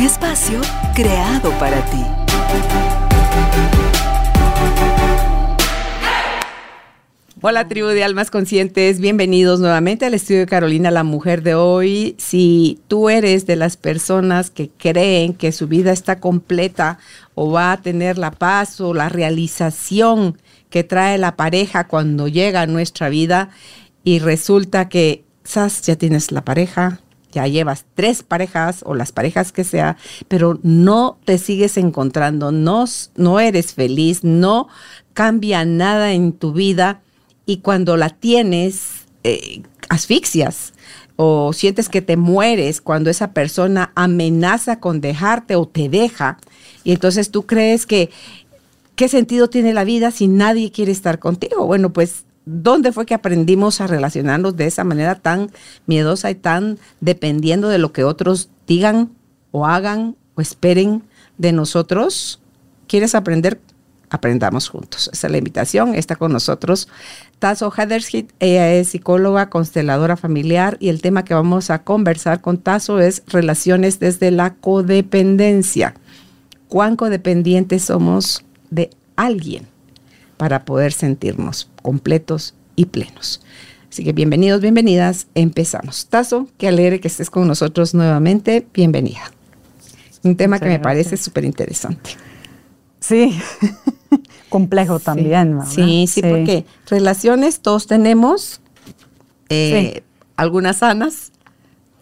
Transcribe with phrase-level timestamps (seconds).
[0.00, 0.62] Espacio
[0.94, 2.02] creado para ti.
[7.42, 12.14] Hola tribu de almas conscientes, bienvenidos nuevamente al estudio de Carolina, la mujer de hoy.
[12.16, 16.98] Si tú eres de las personas que creen que su vida está completa
[17.34, 20.38] o va a tener la paz o la realización
[20.70, 23.50] que trae la pareja cuando llega a nuestra vida
[24.02, 27.00] y resulta que quizás ya tienes la pareja,
[27.32, 29.96] ya llevas tres parejas o las parejas que sea,
[30.28, 32.84] pero no te sigues encontrando, no,
[33.16, 34.68] no eres feliz, no
[35.14, 37.00] cambia nada en tu vida
[37.46, 40.72] y cuando la tienes, eh, asfixias
[41.16, 46.38] o sientes que te mueres cuando esa persona amenaza con dejarte o te deja.
[46.84, 48.08] Y entonces tú crees que,
[48.96, 51.66] ¿qué sentido tiene la vida si nadie quiere estar contigo?
[51.66, 55.50] Bueno, pues, ¿dónde fue que aprendimos a relacionarnos de esa manera tan
[55.86, 59.10] miedosa y tan dependiendo de lo que otros digan
[59.52, 61.02] o hagan o esperen
[61.38, 62.40] de nosotros?
[62.86, 63.60] ¿Quieres aprender
[64.10, 65.08] aprendamos juntos.
[65.12, 65.94] Esa es la invitación.
[65.94, 66.88] Está con nosotros
[67.38, 68.32] Tasso Hederschild.
[68.40, 73.22] Ella es psicóloga, consteladora familiar y el tema que vamos a conversar con Tasso es
[73.28, 75.94] relaciones desde la codependencia.
[76.66, 79.68] ¿Cuán codependientes somos de alguien
[80.40, 83.42] para poder sentirnos completos y plenos?
[83.90, 85.26] Así que bienvenidos, bienvenidas.
[85.34, 86.06] Empezamos.
[86.06, 88.66] Tazo, qué alegre que estés con nosotros nuevamente.
[88.72, 89.20] Bienvenida.
[90.22, 92.12] Un tema que me parece súper interesante.
[93.00, 93.38] Sí,
[94.48, 95.58] complejo también.
[95.58, 95.70] ¿verdad?
[95.70, 98.62] Sí, sí, porque relaciones todos tenemos,
[99.50, 100.02] eh,
[100.36, 101.32] algunas sanas,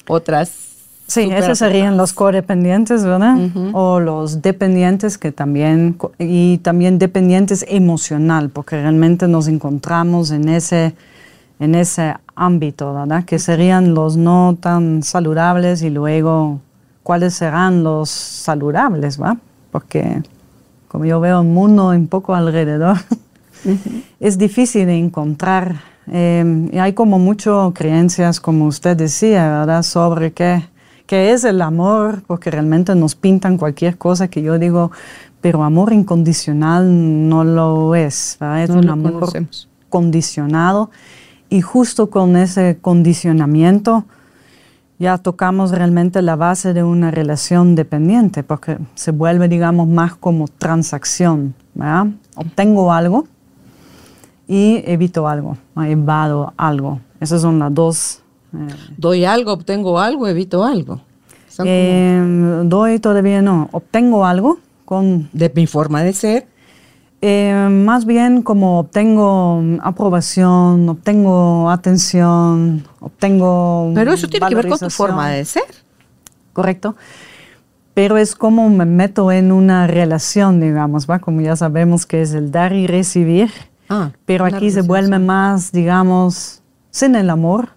[0.06, 0.67] otras.
[1.08, 3.38] Sí, esos serían los codependientes, ¿verdad?
[3.72, 10.94] O los dependientes que también, y también dependientes emocional, porque realmente nos encontramos en ese,
[11.60, 13.24] en ese ámbito, ¿verdad?
[13.24, 16.60] Que serían los no tan saludables y luego,
[17.02, 19.38] ¿cuáles serán los saludables, ¿va?
[19.72, 20.22] Porque
[20.88, 22.98] como yo veo un mundo un poco alrededor,
[24.20, 25.76] es difícil de encontrar.
[26.12, 30.64] Eh, y hay como muchas creencias, como usted decía, ¿verdad?, sobre qué,
[31.08, 34.92] qué es el amor, porque realmente nos pintan cualquier cosa que yo digo,
[35.40, 38.62] pero amor incondicional no lo es, ¿verdad?
[38.64, 39.30] Es un amor
[39.88, 40.90] condicionado.
[41.48, 44.04] Y justo con ese condicionamiento,
[44.98, 50.46] ya tocamos realmente la base de una relación dependiente, porque se vuelve, digamos, más como
[50.46, 51.54] transacción.
[51.74, 52.08] ¿verdad?
[52.36, 53.26] Obtengo algo
[54.46, 57.00] y evito algo, evado algo.
[57.18, 58.22] Esas son las dos.
[58.54, 58.74] Eh.
[58.96, 61.00] Doy algo, obtengo algo, evito algo.
[61.64, 63.68] Eh, doy todavía no.
[63.72, 65.28] Obtengo algo con...
[65.32, 66.46] De mi forma de ser
[67.20, 73.90] eh, más bien como obtengo aprobación, obtengo atención, obtengo...
[73.94, 75.64] Pero eso tiene que ver con tu forma de ser.
[76.52, 76.94] Correcto.
[77.94, 81.18] Pero es como me meto en una relación, digamos, ¿va?
[81.18, 83.50] Como ya sabemos que es el dar y recibir.
[83.88, 87.70] Ah, pero aquí se vuelve más, digamos, sin el amor,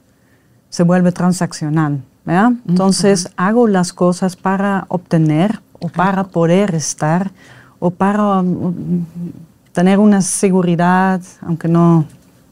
[0.71, 2.01] se vuelve transaccional.
[2.25, 2.53] ¿verdad?
[2.67, 7.31] Entonces hago las cosas para obtener o para poder estar
[7.79, 9.05] o para um,
[9.73, 12.05] tener una seguridad, aunque no,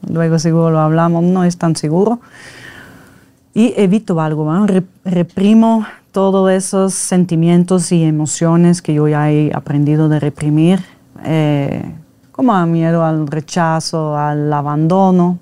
[0.07, 2.19] luego seguro lo hablamos, no es tan seguro.
[3.53, 4.51] Y evito algo,
[5.03, 10.79] reprimo todos esos sentimientos y emociones que yo ya he aprendido de reprimir,
[11.23, 11.93] eh,
[12.31, 15.37] como a miedo al rechazo, al abandono,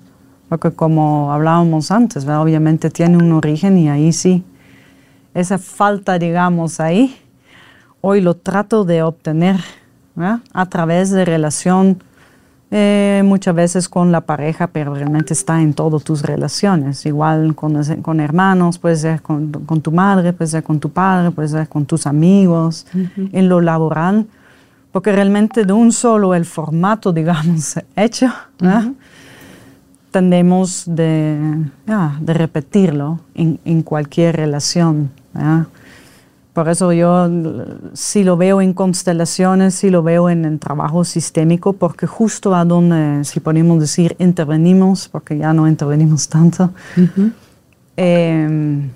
[0.48, 4.44] porque como hablábamos antes, obviamente tiene un origen y ahí sí,
[5.34, 7.16] esa falta, digamos, ahí,
[8.00, 9.56] hoy lo trato de obtener
[10.52, 12.02] a través de relación
[12.70, 17.06] eh, muchas veces con la pareja, pero realmente está en todas tus relaciones.
[17.06, 21.30] Igual con, con hermanos, puede ser con, con, tu madre, puede ser con tu padre,
[21.30, 22.86] puede ser con tus amigos,
[23.32, 24.26] en lo laboral,
[24.92, 28.30] porque realmente de un solo el formato, digamos, hecho,
[30.10, 31.38] tendemos de,
[32.20, 35.10] de repetirlo en, en cualquier relación.
[36.58, 37.30] Por eso yo
[37.92, 42.64] sí lo veo en constelaciones, sí lo veo en el trabajo sistémico, porque justo a
[42.64, 46.72] donde, si podemos decir, intervenimos, porque ya no intervenimos tanto,
[47.96, 48.90] em,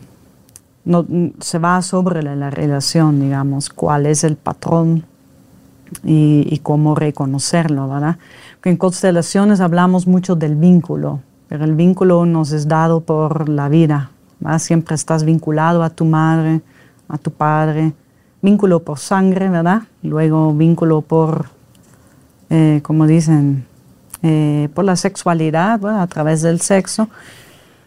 [0.85, 1.07] no,
[1.39, 5.05] se va sobre la, relación, digamos, cuál es el patrón
[6.05, 8.19] y, cómo reconocerlo, ¿verdad?
[8.65, 14.11] en constelaciones hablamos mucho del vínculo, pero el vínculo nos es dado por la vida,
[14.41, 14.59] ¿verdad?
[14.59, 16.61] Siempre estás vinculado a tu madre,
[17.09, 17.93] a tu padre,
[18.41, 19.83] vínculo por sangre, ¿verdad?
[20.03, 21.47] Luego vínculo por,
[22.51, 23.67] eh, como dicen,
[24.23, 27.09] eh, por la sexualidad, a través del sexo.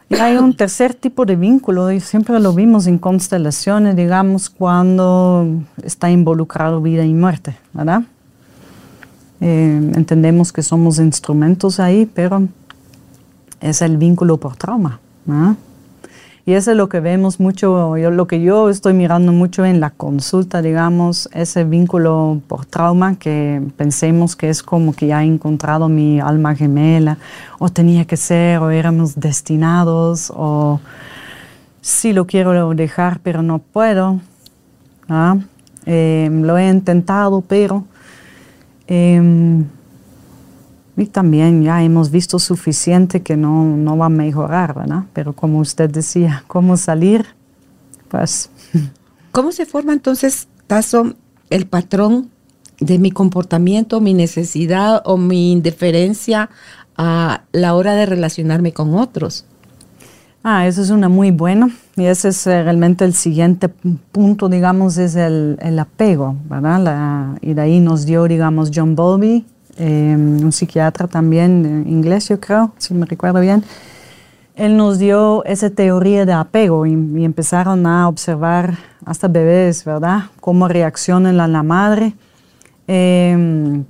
[0.10, 5.48] Y hay un tercer tipo de vínculo, y siempre lo vimos en constelaciones, digamos, cuando
[5.84, 8.04] está involucrado vida y muerte, ¿verdad?
[9.42, 12.48] Eh, entendemos que somos instrumentos ahí, pero
[13.60, 15.00] es el vínculo por trauma.
[15.26, 15.56] ¿verdad?
[16.48, 19.80] Y eso es lo que vemos mucho, yo, lo que yo estoy mirando mucho en
[19.80, 25.26] la consulta, digamos, ese vínculo por trauma que pensemos que es como que ya he
[25.26, 27.18] encontrado mi alma gemela,
[27.58, 30.80] o tenía que ser, o éramos destinados, o
[31.82, 34.20] sí lo quiero dejar, pero no puedo.
[35.10, 35.38] ¿ah?
[35.88, 37.86] Eh, lo he intentado, pero...
[38.88, 39.64] Eh,
[40.98, 45.04] y también ya hemos visto suficiente que no, no va a mejorar, ¿verdad?
[45.14, 47.26] Pero como usted decía, ¿cómo salir?
[48.08, 48.50] Pues...
[49.32, 51.14] ¿Cómo se forma entonces, Tazo,
[51.50, 52.30] el patrón
[52.80, 56.50] de mi comportamiento, mi necesidad o mi indiferencia
[56.96, 59.44] a la hora de relacionarme con otros?
[60.42, 61.70] Ah, eso es una muy buena.
[61.98, 66.82] Y ese es eh, realmente el siguiente punto, digamos, es el, el apego, ¿verdad?
[66.82, 69.46] La, y de ahí nos dio, digamos, John Bowlby
[69.78, 73.64] Em, un psiquiatra también eh, inglés, yo creo, si me recuerdo bien.
[74.56, 80.26] Él nos dio esa teoría de apego y, empezaron a observar hasta bebés, ¿verdad?
[80.40, 82.14] Cómo reaccionan la, la madre.
[82.88, 83.84] Em,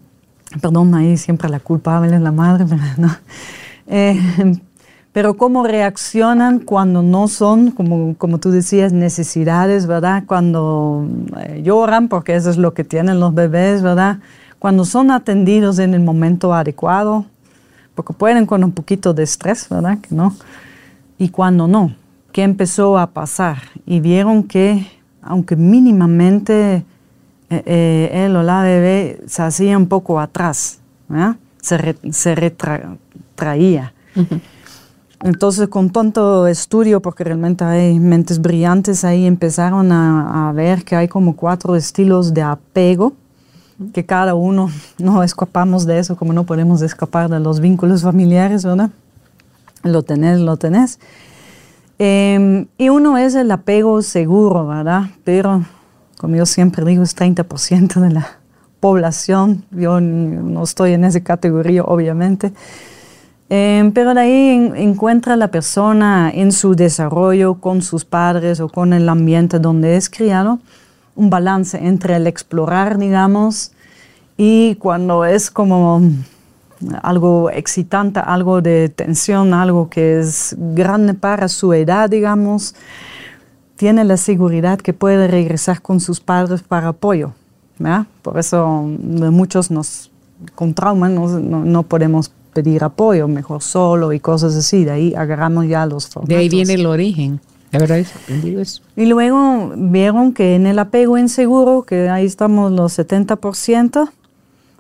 [0.60, 2.66] perdón, ahí siempre la culpable es la madre,
[2.98, 3.16] ¿no?
[3.86, 4.60] Em,
[5.12, 10.24] pero cómo reaccionan cuando no son, como, como tú decías, necesidades, ¿verdad?
[10.26, 11.08] Cuando
[11.40, 14.18] eh, lloran, porque eso es lo que tienen los bebés, ¿verdad?
[14.66, 17.26] Cuando son atendidos en el momento adecuado,
[17.94, 20.00] porque pueden con un poquito de estrés, ¿verdad?
[20.00, 20.36] Que no.
[21.20, 21.94] Y cuando no,
[22.32, 23.58] ¿qué empezó a pasar?
[23.86, 24.88] Y vieron que,
[25.22, 26.84] aunque mínimamente
[27.52, 30.80] eh, eh, él o la bebé se hacía un poco atrás,
[31.10, 31.36] ¿verdad?
[31.62, 33.94] se, retraía.
[35.22, 41.08] Entonces, con tanto estudio, porque realmente hay mentes brillantes ahí, empezaron a ver que hay
[41.08, 43.14] como cuatro estilos de apego
[43.94, 48.64] que cada uno no escapamos de eso, como no podemos escapar de los vínculos familiares,
[48.64, 48.90] ¿verdad?
[49.84, 51.00] Lo tenés, lo tenés.
[51.98, 55.04] Em, y uno es el apego seguro, ¿verdad?
[55.24, 55.64] Pero,
[56.18, 58.28] como yo siempre digo, es 30% de la
[58.80, 59.64] población.
[59.72, 62.52] Yo no estoy en esa categoría, obviamente.
[63.48, 68.92] Em, pero de ahí encuentra la persona en su desarrollo con sus padres o con
[68.92, 70.60] el ambiente donde es criado
[71.16, 73.72] un balance entre el explorar, digamos,
[74.38, 76.02] y cuando es como
[77.02, 82.76] algo excitante, algo de tensión, algo que es grande para su edad, digamos,
[83.76, 87.34] tiene la seguridad que puede regresar con sus padres para apoyo.
[88.22, 90.12] Por eso muchos nos
[90.54, 94.86] con trauma no, podemos pedir apoyo, mejor solo y cosas así.
[94.86, 96.30] De ahí agarramos ya los formatos.
[96.30, 97.40] De ahí viene el origen.
[98.96, 104.10] Y luego vieron que en el apego inseguro, que ahí estamos los 70%,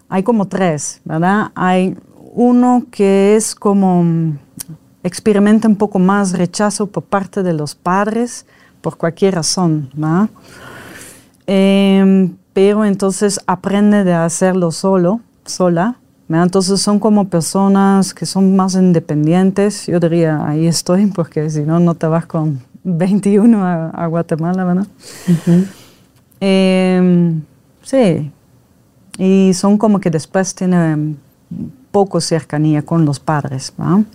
[0.10, 1.52] hay como tres, ¿verdad?
[1.56, 1.98] Hay
[2.34, 4.38] uno que es como mm,
[5.04, 8.46] experimenta un poco más rechazo por parte de los padres
[8.82, 10.30] por cualquier razón, ¿verdad?
[11.48, 15.98] Em, pero entonces aprende de hacerlo solo, sola.
[16.28, 16.46] ¿verdad?
[16.46, 19.86] Entonces son como personas que son más independientes.
[19.88, 24.88] Yo diría, ahí estoy, porque si no, no te vas con 21 a, Guatemala, ¿verdad?
[26.40, 27.42] Em,
[27.82, 28.32] sí,
[29.18, 31.18] y son como que después tienen
[31.92, 33.74] poco cercanía con los padres.
[33.76, 34.06] ¿verdad?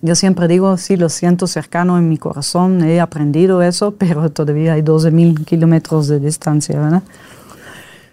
[0.00, 4.74] Yo siempre digo, sí, lo siento cercano en mi corazón, he aprendido eso, pero todavía
[4.74, 7.02] hay 12 mil kilómetros de distancia, ¿verdad?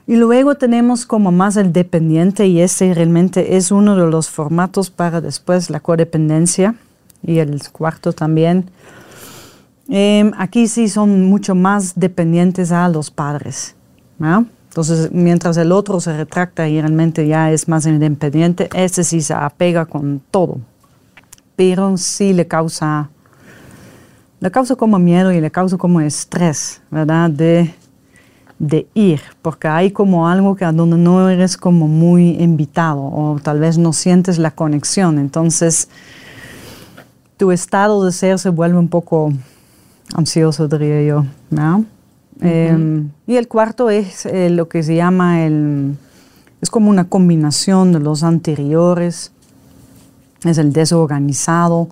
[0.08, 4.90] Y luego tenemos como más el dependiente y ese realmente es uno de los formatos
[4.90, 6.76] para después la codependencia
[7.26, 8.66] y el cuarto también
[9.90, 13.76] Em, aquí sí son mucho más dependientes a los padres.
[14.70, 19.34] Entonces, mientras el otro se retracta y realmente ya es más independiente, ese sí se
[19.34, 20.60] apega con todo.
[21.56, 23.10] Pero sí le causa,
[24.40, 27.30] le causa como miedo y le causa como estrés, ¿verdad?
[27.30, 27.76] De,
[28.58, 33.38] de ir, porque hay como algo que a donde no eres como muy invitado o
[33.44, 35.20] tal vez no sientes la conexión.
[35.20, 35.90] Entonces,
[37.36, 39.34] tu estado de ser se vuelve un poco
[40.14, 41.26] ansioso, diría yo.
[42.42, 45.96] Em, y el cuarto es eh, lo que se llama el,
[46.62, 49.32] es como una combinación de los anteriores,
[50.44, 51.90] es el desorganizado,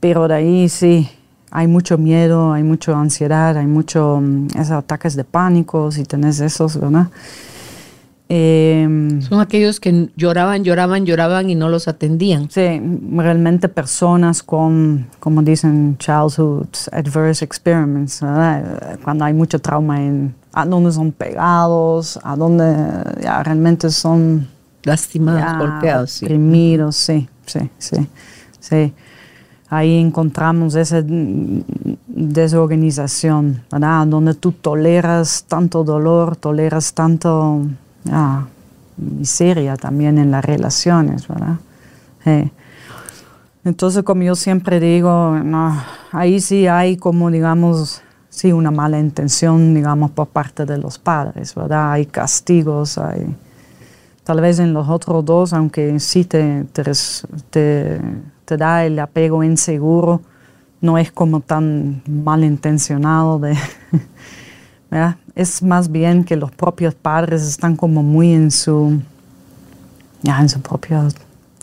[0.00, 1.08] pero de ahí sí,
[1.50, 6.78] hay mucho miedo, hay mucha ansiedad, hay muchos mm, ataques de pánico, si tenés esos,
[6.78, 7.08] ¿verdad?
[8.28, 12.50] Em, Son aquellos que lloraban, lloraban, lloraban y no los atendían.
[12.50, 12.80] Sí,
[13.12, 18.20] realmente personas con, como dicen, childhood adverse experiments,
[19.04, 22.74] cuando hay mucho trauma en a dónde son pegados, a dónde
[23.22, 24.48] ya realmente son
[24.82, 26.26] lastimados, golpeados, sí.
[26.92, 28.08] sí, sí, sí,
[28.58, 28.94] sí.
[29.68, 31.02] Ahí encontramos esa
[32.06, 34.06] desorganización, ¿verdad?
[34.06, 37.66] Donde tú toleras tanto dolor, toleras tanto
[38.10, 38.46] ah,
[38.96, 41.56] miseria también en las relaciones, ¿verdad?
[43.64, 45.36] Entonces, como yo siempre digo,
[46.12, 51.54] ahí sí hay como, digamos, sí, una mala intención, digamos, por parte de los padres,
[51.54, 51.92] ¿verdad?
[51.92, 53.34] Hay castigos, hay...
[54.24, 56.82] Tal vez en los otros dos, aunque sí te, te,
[58.44, 60.20] te, da el apego inseguro,
[60.80, 63.56] no es como tan malintencionado de...
[65.36, 68.98] Es más bien que los propios padres están como muy en su,
[70.22, 71.06] ya, en su propia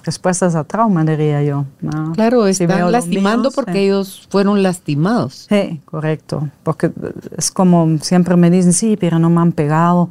[0.04, 1.66] respuestas a trauma, diría yo.
[2.14, 5.48] Claro, están lastimando porque ellos fueron lastimados.
[5.50, 6.50] Sí, correcto.
[6.64, 6.92] Porque
[7.38, 10.10] es como siempre me dicen, sí, pero no me han pegado.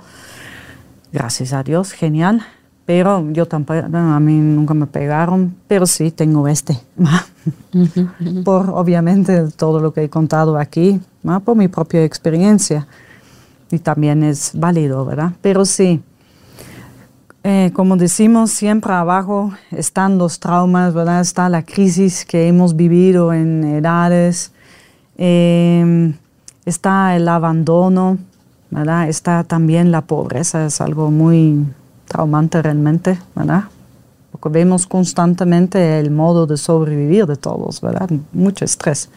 [1.13, 2.43] Gracias a Dios, genial.
[2.85, 6.81] Pero yo tampoco, a mí nunca me pegaron, pero sí tengo este.
[8.45, 11.01] por obviamente todo lo que he contado aquí,
[11.45, 12.89] por mi propia experiencia
[13.73, 15.33] y también es válido, ¿verdad?
[15.41, 16.03] Pero sí,
[17.43, 21.23] eh, como decimos, siempre abajo están los traumas, ¿verdad?
[21.23, 24.53] Está la crisis que hemos vivido en edades,
[25.17, 26.15] em,
[26.67, 28.19] está el abandono,
[28.71, 29.09] ¿verdad?
[29.09, 31.67] Está también la pobreza, es algo muy
[32.07, 33.65] traumante realmente, ¿verdad?
[34.31, 38.11] Porque vemos constantemente el modo de sobrevivir de todos, ¿verdad?
[38.33, 39.09] Mucho estrés.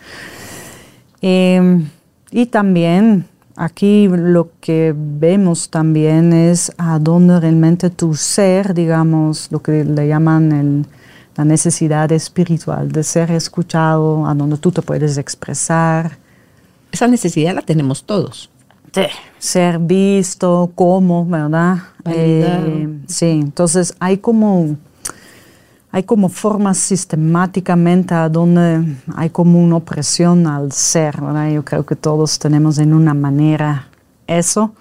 [1.21, 1.89] Em,
[2.31, 9.61] y también Aquí lo que vemos también es a dónde realmente tu ser, digamos, lo
[9.61, 10.85] que le llaman
[11.37, 16.17] la necesidad espiritual de ser escuchado, a donde tú te puedes expresar.
[16.91, 18.49] Esa necesidad la tenemos todos.
[18.93, 19.03] Sí.
[19.39, 21.77] Ser visto, como, ¿verdad?
[22.05, 24.77] Eh, sí, entonces hay como
[25.95, 31.49] hay como formas sistemáticamente a donde hay como una opresión al ser, ¿verdad?
[31.51, 33.87] Yo creo que todos tenemos en una manera
[34.27, 34.73] eso.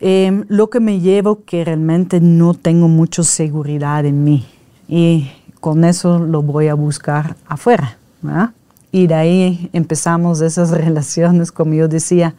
[0.00, 4.44] Em, lo que me llevo que realmente no tengo mucha seguridad en mí
[4.88, 8.50] y con eso lo voy a buscar afuera, ¿verdad?
[8.90, 12.34] Y de ahí empezamos esas relaciones, como yo decía,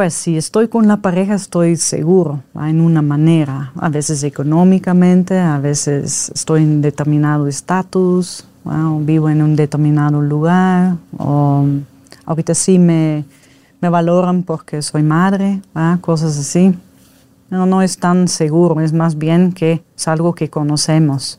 [0.00, 5.58] pues si estoy con la pareja estoy seguro en una manera, a veces económicamente, a
[5.58, 8.46] veces estoy en determinado estatus,
[9.00, 11.66] vivo en un determinado lugar, o
[12.24, 13.26] ahorita sí me,
[13.82, 15.60] me valoran porque soy madre,
[16.00, 16.74] cosas así.
[17.50, 21.38] No, no es tan seguro, es más bien que es algo que conocemos.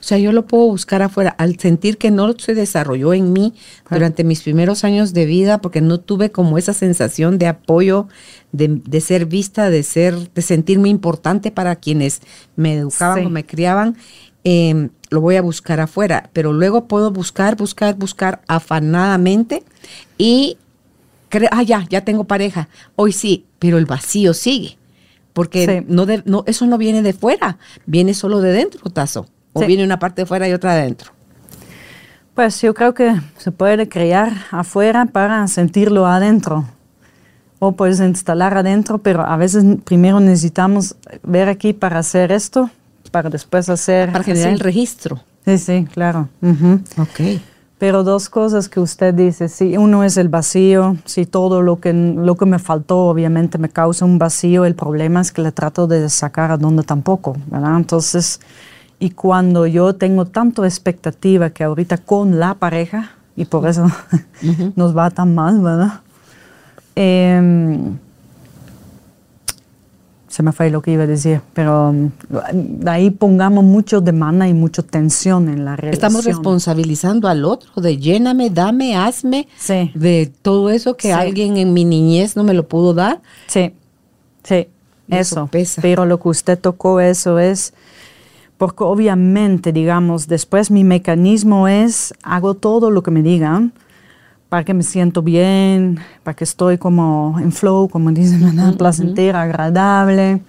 [0.00, 1.34] O sea, yo lo puedo buscar afuera.
[1.38, 3.54] Al sentir que no se desarrolló en mí
[3.90, 8.08] durante mis primeros años de vida, porque no tuve como esa sensación de apoyo,
[8.52, 12.20] de, ser vista, de ser, de sentirme importante para quienes
[12.56, 13.96] me educaban o me criaban,
[14.44, 16.30] em, lo voy a buscar afuera.
[16.32, 19.62] Pero luego puedo buscar, buscar, buscar afanadamente
[20.16, 20.58] y
[21.50, 22.68] ah, ya, ya tengo pareja.
[22.96, 24.78] Hoy sí, pero el vacío sigue.
[25.32, 29.26] Porque no, no, eso no viene de fuera, viene solo de dentro, Tazo.
[29.58, 31.12] ¿O viene una parte de fuera y otra de adentro?
[32.34, 36.64] Pues yo creo que se puede crear afuera para sentirlo adentro.
[37.58, 42.70] O puedes instalar adentro, pero a veces primero necesitamos ver aquí para hacer esto,
[43.10, 44.12] para después hacer...
[44.12, 45.20] Para generar el registro.
[45.44, 46.28] Sí, sí, claro.
[46.96, 47.40] Ok.
[47.78, 51.92] Pero dos cosas que usted dice, sí, uno es el vacío, si todo lo que,
[51.92, 55.86] lo que me faltó obviamente me causa un vacío, el problema es que le trato
[55.86, 57.76] de sacar a donde tampoco, ¿verdad?
[57.76, 58.40] Entonces,
[59.00, 63.86] y cuando yo tengo tanto expectativa que ahorita con la pareja, y por eso
[64.76, 66.00] nos va tan mal, ¿verdad?
[66.96, 67.96] Em,
[70.26, 71.94] se me fue lo que iba a decir, pero
[72.52, 75.94] de ahí pongamos mucho demanda y mucha tensión en la relación.
[75.94, 79.46] Estamos responsabilizando al otro de lléname, dame, hazme,
[79.94, 83.20] de todo eso que alguien en mi niñez no me lo pudo dar.
[83.46, 83.72] Sí,
[84.42, 84.66] sí,
[85.08, 85.48] eso.
[85.52, 85.80] eso.
[85.80, 87.72] Pero lo que usted tocó, eso es
[88.58, 93.72] porque obviamente, digamos, después mi mecanismo es, hago todo lo que me digan,
[94.48, 100.40] para que me siento bien, para que estoy como en flow, como dicen, placentera, agradable.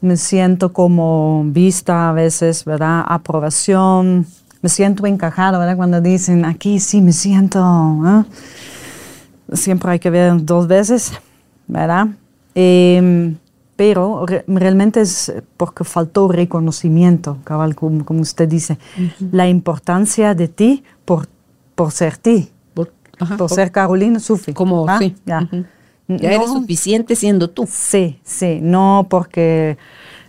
[0.00, 3.04] Me siento como vista a veces, ¿verdad?
[3.06, 4.26] Aprobación.
[4.62, 5.76] Me siento encajado, ¿verdad?
[5.76, 8.24] Cuando dicen, aquí sí me siento.
[9.52, 11.12] Siempre hay que ver dos veces,
[11.68, 12.08] ¿verdad?
[12.54, 13.36] Em,
[13.80, 18.76] pero realmente es porque faltó reconocimiento, cabal, como, usted dice,
[19.32, 21.28] la importancia de ti por,
[21.74, 22.92] por ser ti, por,
[23.48, 24.52] ser Carolina Sufi.
[24.52, 24.98] Como, ¿ah?
[24.98, 25.16] sí.
[25.24, 25.48] Ya,
[26.08, 27.66] ya eres suficiente siendo tú.
[27.72, 29.78] Sí, sí, no porque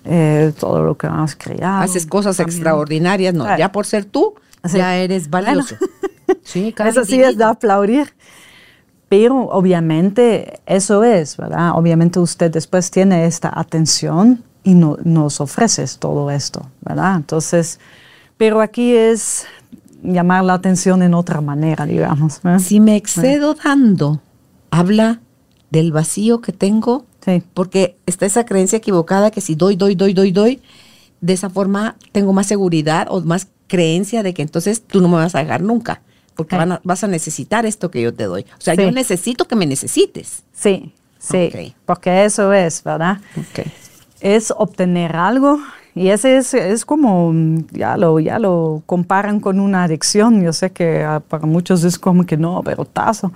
[0.05, 1.81] eh, todo lo que has creado.
[1.81, 4.36] Haces cosas extraordinarias, no, ya por ser tú,
[4.74, 5.75] ya eres valioso.
[6.43, 8.13] sí, Eso sí es de aplaudir.
[9.11, 11.71] Pero obviamente eso es, ¿verdad?
[11.75, 17.17] Obviamente usted después tiene esta atención y no, nos ofreces todo esto, ¿verdad?
[17.17, 17.81] Entonces,
[18.37, 19.47] pero aquí es
[20.01, 22.39] llamar la atención en otra manera, digamos.
[22.59, 24.21] Si me excedo dando,
[24.69, 25.19] habla
[25.71, 27.43] del vacío que tengo, sí.
[27.53, 30.61] porque está esa creencia equivocada que si doy, doy, doy, doy, doy,
[31.19, 35.17] de esa forma tengo más seguridad o más creencia de que entonces tú no me
[35.17, 36.01] vas a dejar nunca
[36.35, 38.45] porque vas a necesitar esto que yo te doy.
[38.57, 40.43] O sea, yo necesito que me necesites.
[40.53, 43.19] Sí, sí, porque eso es, ¿verdad?
[43.51, 43.71] Okay.
[44.19, 45.59] Es obtener algo
[45.93, 47.33] y ese es, es, como,
[47.71, 50.41] ya lo, ya lo comparan con una adicción.
[50.41, 53.33] Yo sé que ah, para muchos es como que no, pero tazo.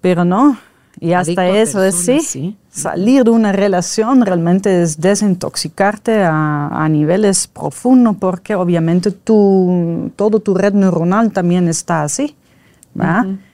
[0.00, 0.58] Pero no,
[1.04, 8.16] y hasta eso es sí, Salir de una relación realmente es desintoxicarte a, niveles profundos
[8.18, 12.34] porque obviamente tu, todo tu red neuronal también está así.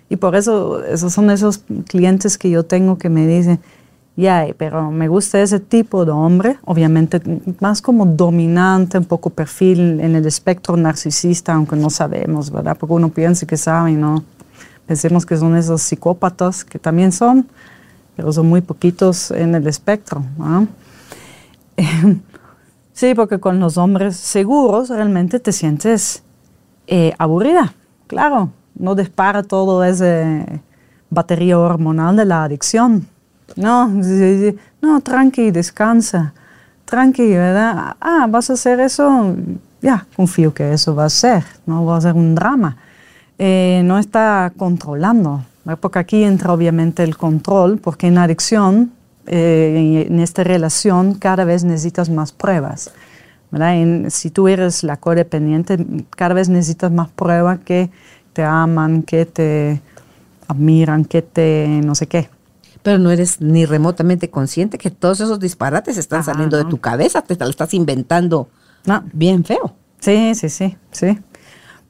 [0.09, 3.59] Y por eso esos son esos clientes que yo tengo que me dicen,
[4.17, 7.21] ya, pero me gusta ese tipo de hombre, obviamente
[7.59, 12.77] más como dominante, un poco perfil en el espectro narcisista, aunque no sabemos, ¿verdad?
[12.79, 14.23] Porque uno piensa que sabe y no.
[14.91, 17.47] Pensemos que son esos psicópatas que también son,
[18.17, 20.25] pero son muy poquitos en el espectro.
[22.93, 26.25] sí, porque con los hombres seguros realmente te sientes
[26.89, 27.73] eh, aburrida,
[28.09, 30.61] claro, no dispara todo ese
[31.09, 33.07] batería hormonal de la adicción.
[33.55, 33.87] No,
[34.83, 36.35] no, tranqui, descansa,
[36.85, 37.95] tranqui, ¿verdad?
[38.01, 39.37] Ah, vas a hacer eso,
[39.81, 42.77] ya, confío que eso va a ser, no va a ser un drama.
[43.43, 45.43] Eh, no está controlando,
[45.81, 48.93] porque aquí entra obviamente el control, porque en adicción,
[49.27, 52.93] eh, en, esta relación, cada vez necesitas más pruebas.
[54.09, 55.79] si tú eres la codependiente,
[56.11, 57.91] cada vez necesitas más pruebas que
[58.35, 59.81] te aman, que te
[60.47, 62.29] admiran, que te no sé qué.
[62.83, 67.23] Pero no eres ni remotamente consciente que todos esos disparates están saliendo de tu cabeza,
[67.23, 68.51] te lo estás inventando
[68.85, 69.03] no.
[69.15, 69.75] bien feo.
[69.99, 71.19] Sí, sí, sí, sí.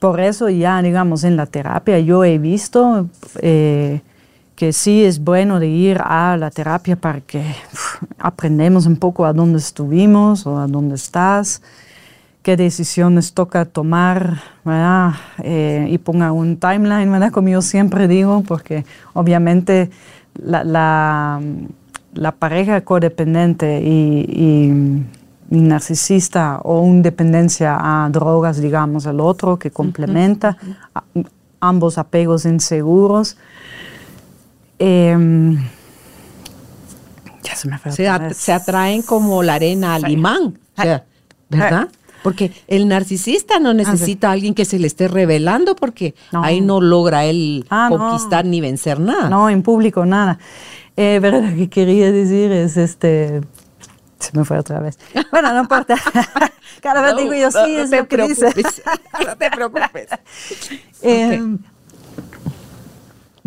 [0.01, 3.07] Por eso ya, digamos, en la terapia yo he visto
[3.43, 4.01] eh,
[4.57, 7.45] que sí es bueno de ir a la terapia para que
[8.19, 11.61] aprendamos un poco a dónde estuvimos o a dónde estás,
[12.43, 15.13] qué decisiones toca tomar, ¿verdad?
[15.43, 17.31] Eh, y ponga un timeline, ¿verdad?
[17.31, 19.91] Como yo siempre digo, porque obviamente
[20.35, 20.65] la,
[22.15, 25.05] la, pareja codependiente y
[25.51, 30.57] narcisista o una dependencia a drogas, digamos, al otro que complementa
[31.61, 33.37] ambos apegos inseguros.
[34.79, 35.59] Em,
[37.43, 40.59] ya se me fue se, atraen como la arena al imán,
[41.49, 41.89] ¿verdad?
[42.23, 46.81] Porque el narcisista no necesita a alguien que se le esté revelando porque ahí no
[46.81, 49.31] logra él ah, conquistar ni vencer nada.
[49.31, 50.39] No, en público nada.
[50.97, 53.41] Eh, pero lo que quería decir es este
[54.31, 54.99] se me fue otra vez.
[55.31, 55.97] Bueno, no importa.
[56.83, 58.47] Cada vez digo yo sí, es lo que dice.
[59.27, 60.09] no te preocupes.
[61.03, 61.59] Em,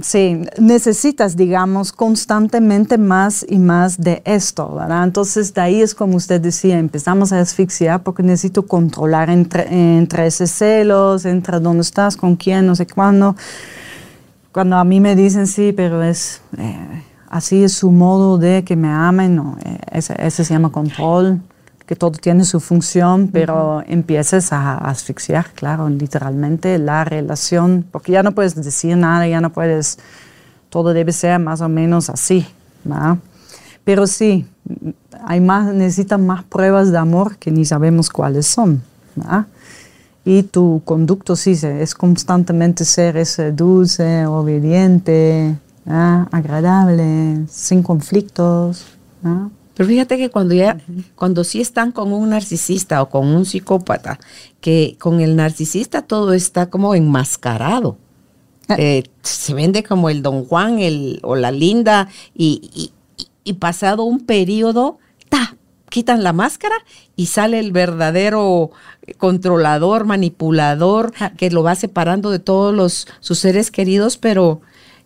[0.01, 5.03] sí, necesitas, digamos, constantemente más y más de esto, ¿verdad?
[5.03, 10.27] Entonces, de ahí es como usted decía, empezamos a asfixiar porque necesito controlar entre, entre
[10.27, 13.35] ese celos, entre dónde estás, con quién, no sé cuándo.
[14.51, 16.41] Cuando a mí me dicen sí, pero es...
[16.57, 20.71] Eh, así es su modo de que me amen, no, eh, ese, ese, se llama
[20.71, 21.41] control,
[21.87, 28.21] que todo tiene su función, pero empiezas a, asfixiar, claro, literalmente la relación, porque ya
[28.21, 29.97] no puedes decir nada, ya no puedes,
[30.69, 32.45] todo debe ser más o menos así,
[32.85, 33.17] ¿no?
[33.83, 34.45] Pero sí,
[35.25, 38.83] hay más, necesitan más pruebas de amor que ni sabemos cuáles son,
[39.15, 39.47] ¿no?
[40.23, 46.27] Y tu conducto sí es constantemente ser ese dulce, obediente, ¿ah?
[46.31, 48.85] agradable, sin conflictos.
[49.75, 50.77] Pero fíjate que cuando ya,
[51.15, 54.19] cuando sí están con un narcisista o con un psicópata,
[54.61, 57.97] que con el narcisista todo está como enmascarado.
[58.67, 58.75] Ah.
[58.77, 62.91] Eh, se vende como el Don Juan el, o la Linda y,
[63.43, 65.57] y, pasado un periodo, ta,
[65.89, 66.75] quitan la máscara
[67.17, 68.71] y sale el verdadero
[69.17, 71.31] controlador, manipulador, ah.
[71.35, 74.61] que lo va separando de todos los, sus seres queridos, pero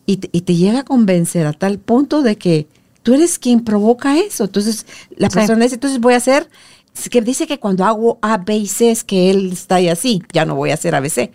[0.07, 2.67] y y te llega a convencer a tal punto de que
[3.03, 4.45] tú eres quien provoca eso.
[4.45, 6.49] Entonces, la persona dice, entonces voy a hacer,
[7.09, 10.23] que dice que cuando hago A, B y C es que él está ahí así,
[10.33, 11.31] ya no voy a hacer ABC.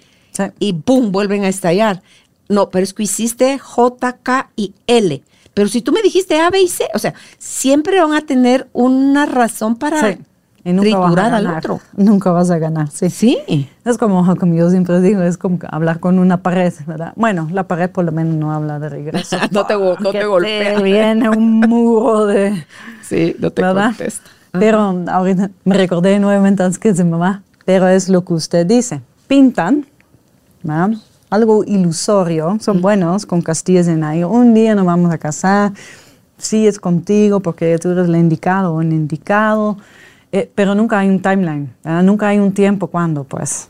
[0.59, 2.03] Y boom, vuelven a estallar.
[2.49, 5.23] No, pero es que hiciste J, K y L.
[5.55, 8.69] Pero si tú me dijiste A, B y C, o sea, siempre van a tener
[8.73, 10.19] una razón para
[10.65, 11.35] y nunca ganar.
[11.35, 11.81] al otro.
[11.97, 13.11] Nunca vas a ganar, sí.
[13.11, 13.69] Sí.
[13.85, 17.13] Es como, como yo siempre digo, es como hablar con una pared, ¿verdad?
[17.17, 19.37] Bueno, la pared por lo menos no habla de regreso.
[19.51, 20.81] no te, no te golpea.
[20.81, 22.65] viene un muro de...
[23.03, 24.31] Sí, no te contesta.
[24.53, 29.03] Pero ahorita me recordé nuevamente antes que se mamá, pero es lo que usted dice.
[29.27, 29.85] Pintan,
[30.63, 30.93] ¿verdad?
[31.29, 34.25] Algo ilusorio, son buenos con castillas en ahí.
[34.25, 35.73] Un día nos vamos a casar,
[36.39, 39.77] sí es contigo porque tú eres el indicado o el indicado
[40.33, 43.69] eh, pero nunca hay un timeline, nunca hay un tiempo cuando, pues,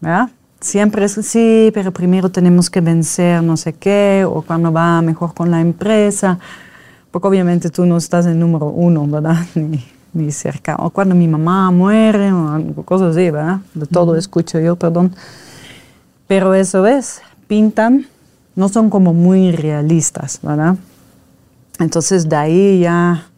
[0.00, 0.28] ¿verdad?
[0.60, 5.32] Siempre es sí, pero primero tenemos que vencer no sé qué, o cuando va mejor
[5.34, 6.38] con la empresa,
[7.10, 9.36] porque obviamente tú no estás en número uno, ¿verdad?
[9.54, 13.60] Ni, ni cerca, o cuando mi mamá muere, o cosas así, ¿verdad?
[13.74, 15.14] De todo escucho yo, perdón.
[16.26, 18.06] Pero eso es, pintan,
[18.56, 20.74] no son como muy realistas, ¿verdad?
[21.78, 23.29] Entonces de ahí ya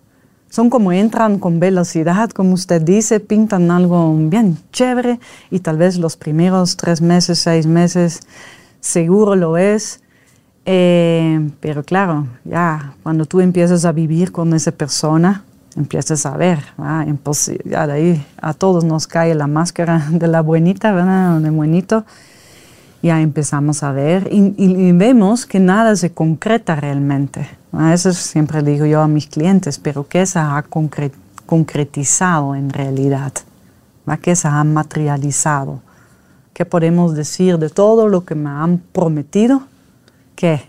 [0.52, 5.18] son como entran con velocidad, como usted dice, pintan algo bien chévere
[5.50, 8.20] y tal vez los primeros tres meses, seis meses,
[8.78, 10.02] seguro lo es.
[10.66, 15.42] Eh, pero claro, ya cuando tú empiezas a vivir con esa persona,
[15.74, 17.06] empiezas a ver, ah,
[17.64, 21.40] ya de ahí a todos nos cae la máscara de la buenita, ¿verdad?
[21.40, 22.04] De buenito.
[23.02, 27.48] Ya empezamos a ver y vemos que nada se concreta realmente.
[27.92, 30.62] Eso siempre digo yo a mis clientes, pero ¿qué se ha
[31.46, 33.32] concretizado en realidad?
[34.20, 35.80] ¿Qué se ha materializado?
[36.52, 39.62] ¿Qué podemos decir de todo lo que me han prometido?
[40.36, 40.62] ¿Qué?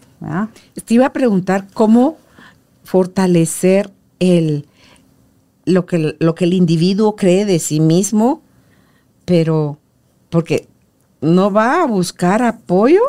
[0.86, 2.18] Te iba a preguntar cómo
[2.86, 4.66] fortalecer el,
[5.66, 8.42] lo, que, lo que el individuo cree de sí mismo,
[9.26, 9.78] pero
[10.30, 10.70] porque
[11.24, 13.02] no va a buscar apoyo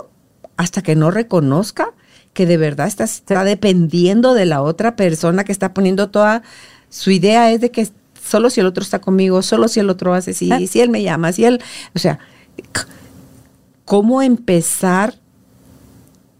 [0.57, 1.92] hasta que no reconozca
[2.33, 6.42] que de verdad está, está dependiendo de la otra persona que está poniendo toda
[6.88, 7.88] su idea es de que
[8.22, 10.61] solo si el otro está conmigo, solo si el otro hace así, ah.
[10.66, 11.61] si él me llama, si él,
[11.94, 12.18] o sea,
[13.85, 15.14] ¿cómo empezar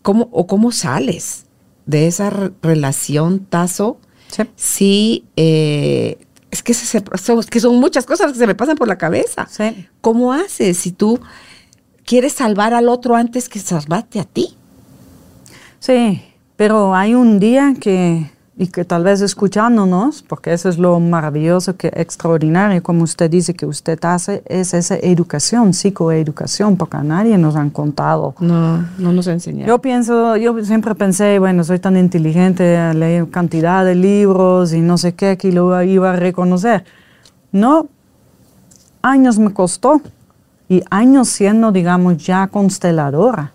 [0.03, 1.47] cómo, o cómo sales
[1.87, 2.31] de esa
[2.63, 3.99] relación tazo?
[4.57, 6.19] Si eh,
[6.51, 9.49] es que, son, que son muchas cosas que se me pasan por la cabeza.
[10.01, 11.21] ¿Cómo haces si tú
[12.05, 14.57] quieres salvar al otro antes que salvarte a ti?
[15.81, 16.23] Sí,
[16.57, 21.77] pero hay un día que, y que tal vez escuchándonos, porque eso es lo maravilloso,
[21.77, 27.37] que extraordinario, como usted dice que usted hace, es esa educación, psicoeducación, porque a nadie
[27.37, 28.35] nos han contado.
[28.39, 29.69] No, no nos enseñaron.
[29.69, 34.97] Yo pienso, yo siempre pensé, bueno, soy tan inteligente, leí cantidad de libros y no
[34.97, 36.85] sé qué, que lo iba a reconocer.
[37.53, 37.89] No,
[39.03, 40.01] años me costó
[40.69, 43.53] y años siendo, digamos, ya consteladora.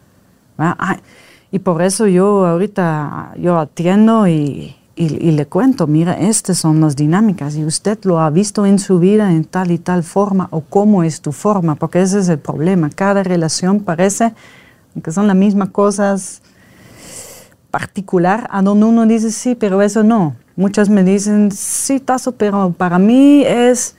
[1.52, 6.95] Y por eso yo ahorita yo atiendo y, y, le cuento, mira, estas son las
[6.95, 10.60] dinámicas y usted lo ha visto en su vida en tal y tal forma o
[10.60, 12.89] cómo es tu forma, porque ese es el problema.
[12.89, 14.34] Cada relación parece
[15.02, 16.41] que son las mismas cosas
[17.72, 20.36] particular a donde uno dice sí, pero eso no.
[20.58, 23.95] Muchas me dicen sí, Tazo, pero para mí es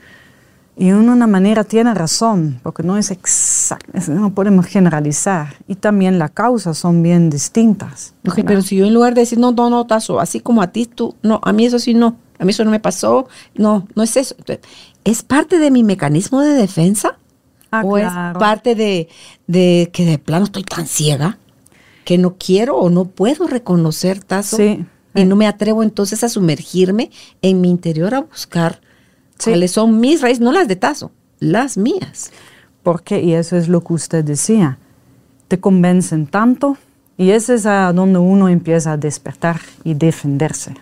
[0.77, 5.57] y de una manera tiene razón, porque no es exacto, no podemos generalizar.
[5.69, 8.15] Y también las causas son bien distintas.
[8.47, 10.87] pero si yo en lugar de decir, no, no, no, Tazo, así como a ti,
[10.87, 14.03] tú, no, a mí eso sí no, a mí eso no me pasó, no, no
[14.03, 14.35] es eso.
[15.05, 17.19] ¿Es parte de mi mecanismo de defensa?
[17.71, 19.09] Ah, ¿O es parte de,
[19.47, 21.39] de, que de plano estoy tan ciega
[22.05, 24.57] que no quiero o no puedo reconocer Tazo?
[24.57, 24.85] Sí.
[25.15, 27.11] Y no me atrevo entonces a sumergirme
[27.43, 28.81] en mi interior a buscar
[29.43, 30.41] ¿Cuáles son mis raíces?
[30.41, 32.31] No las de Tazo, las mías.
[32.83, 34.79] Porque, y eso es lo que usted decía,
[35.49, 36.77] te convencen tanto
[37.17, 40.75] y ese es a donde uno empieza a despertar y defenderse.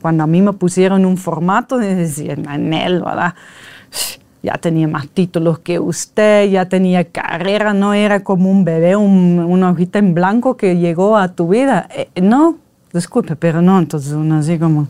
[0.00, 3.34] Cuando a mí me pusieron un formato, decían, Anel, ¿verdad?
[4.42, 9.70] ya tenía más títulos que usted, ya tenía carrera, no era como un bebé, una
[9.70, 11.88] hojita en blanco que llegó a tu vida.
[11.94, 12.56] Eh, no,
[12.92, 14.88] disculpe, pero no, entonces uno así como,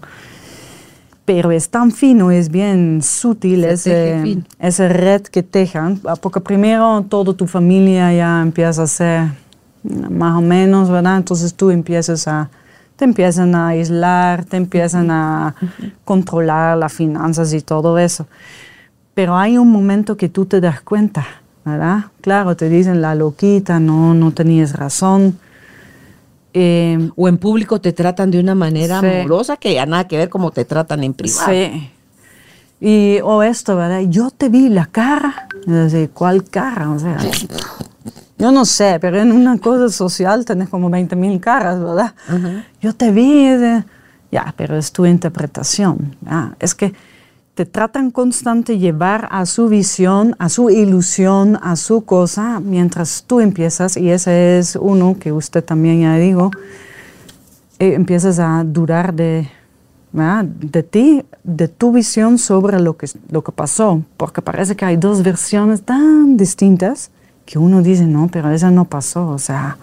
[1.24, 7.46] pero es tan fino, es bien sutil ese, red que tejan, porque primero toda tu
[7.46, 9.28] familia ya empieza a ser
[9.82, 11.18] más o menos, ¿verdad?
[11.18, 12.50] Entonces tú empiezas a,
[12.96, 15.54] te empiezan a aislar, te empiezan a
[16.04, 18.26] controlar las finanzas y todo eso.
[19.14, 21.26] Pero hay un momento que tú te das cuenta,
[21.64, 22.06] ¿verdad?
[22.20, 25.38] Claro, te dicen la loquita, no, no tenías razón.
[26.52, 30.28] Eh, o en público te tratan de una manera amorosa que ya nada que ver
[30.28, 31.50] como te tratan en privado.
[31.50, 31.90] Sí.
[32.80, 34.00] Y, o esto, ¿verdad?
[34.08, 35.48] Yo te vi la cara.
[36.14, 36.90] ¿Cuál cara?
[36.90, 37.18] O sea,
[38.38, 42.14] yo no sé, pero en una cosa social tenés como 20 mil caras, ¿verdad?
[42.80, 43.46] Yo te vi,
[44.32, 46.16] ya, pero es tu interpretación.
[46.58, 46.94] Es que
[47.60, 53.40] te tratan constante llevar a su visión, a su ilusión, a su cosa, mientras tú
[53.40, 56.50] empiezas, y ese es uno que usted también ya digo,
[57.78, 59.46] eh, empiezas a durar de,
[60.10, 64.96] de ti, de tu visión sobre lo que, lo que pasó, porque parece que hay
[64.96, 67.10] dos versiones tan distintas
[67.44, 69.76] que uno dice, no, pero esa no pasó, o sea,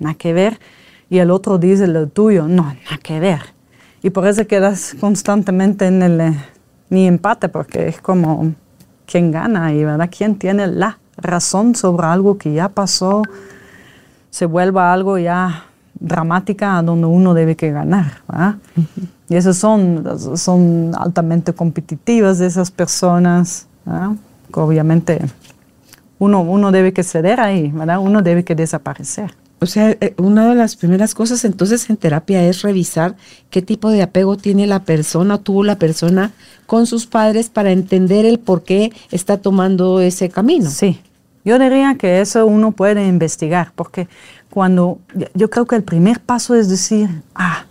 [0.00, 0.58] nada que ver,
[1.08, 3.54] y el otro dice lo tuyo, no, nada que ver.
[4.02, 6.34] Y por eso quedas constantemente en el eh,
[6.90, 8.54] ni empate, porque es como
[9.06, 10.10] quién gana y ¿verdad?
[10.16, 13.22] quién tiene la razón sobre algo que ya pasó,
[14.30, 15.64] se vuelva algo ya
[15.98, 18.22] dramática donde uno debe que ganar.
[18.28, 18.56] ¿verdad?
[19.28, 20.04] Y esas son,
[20.36, 23.66] son altamente competitivas esas personas,
[24.52, 25.20] que obviamente
[26.18, 27.98] uno, uno debe que ceder ahí, ¿verdad?
[27.98, 29.34] uno debe que desaparecer.
[29.64, 33.16] O sea, eh, una de las primeras cosas entonces en terapia es revisar
[33.48, 36.32] qué tipo de apego tiene la persona, tuvo la persona
[36.66, 40.68] con sus padres para entender el por qué está tomando ese camino.
[40.68, 41.00] Sí,
[41.46, 44.06] yo diría que eso uno puede investigar, porque
[44.50, 44.98] cuando
[45.32, 47.64] yo creo que el primer paso es decir, ah,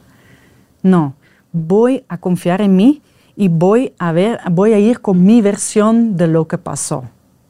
[0.81, 1.13] no,
[1.51, 3.03] voy a confiar en mí
[3.35, 7.03] y voy a ver, voy a ir con mi versión de lo que pasó.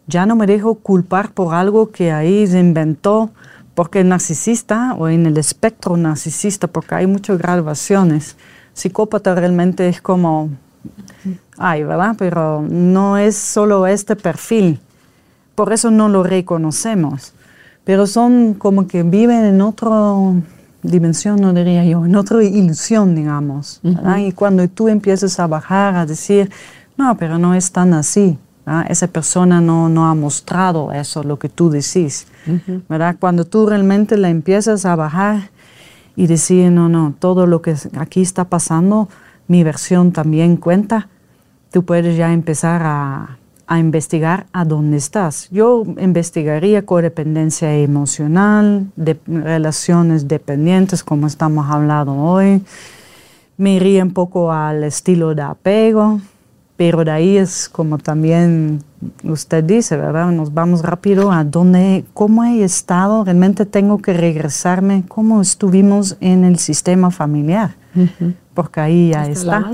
[0.05, 3.31] Ya no me dejo culpar por algo que ahí se inventó,
[3.75, 8.35] porque el narcisista o en el espectro narcisista, porque hay muchas graduaciones,
[8.73, 10.49] psicópata realmente es como,
[11.57, 12.15] ay, ¿verdad?
[12.17, 14.79] Pero no es solo este perfil,
[15.55, 17.33] por eso no lo reconocemos,
[17.83, 19.91] pero son como que viven en otra
[20.81, 23.81] dimensión, no diría yo, en otra ilusión, digamos.
[24.17, 26.51] Y cuando tú empiezas a bajar, a decir,
[26.97, 28.37] no, pero no es tan así,
[28.87, 32.27] esa persona no, no ha mostrado eso, lo que tú decís.
[32.89, 33.15] ¿verdad?
[33.19, 35.49] Cuando tú realmente la empiezas a bajar
[36.15, 39.09] y decir, no, no, todo lo que aquí está pasando,
[39.47, 41.09] mi versión también cuenta,
[41.71, 45.49] tú puedes ya empezar a, a investigar a dónde estás.
[45.49, 52.61] Yo investigaría codependencia emocional, de relaciones dependientes, como estamos hablando hoy.
[53.57, 56.19] Me iría un poco al estilo de apego,
[56.75, 58.83] pero de ahí es como también
[59.23, 60.31] usted dice, ¿verdad?
[60.31, 66.43] Nos vamos rápido a dónde, cómo he estado, realmente tengo que regresarme, cómo estuvimos en
[66.43, 67.75] el sistema familiar,
[68.53, 69.71] porque ahí ya está.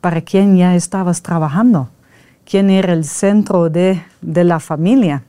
[0.00, 1.88] ¿Para quién ya estabas trabajando?
[2.44, 5.22] ¿Quién era el centro de, de la familia?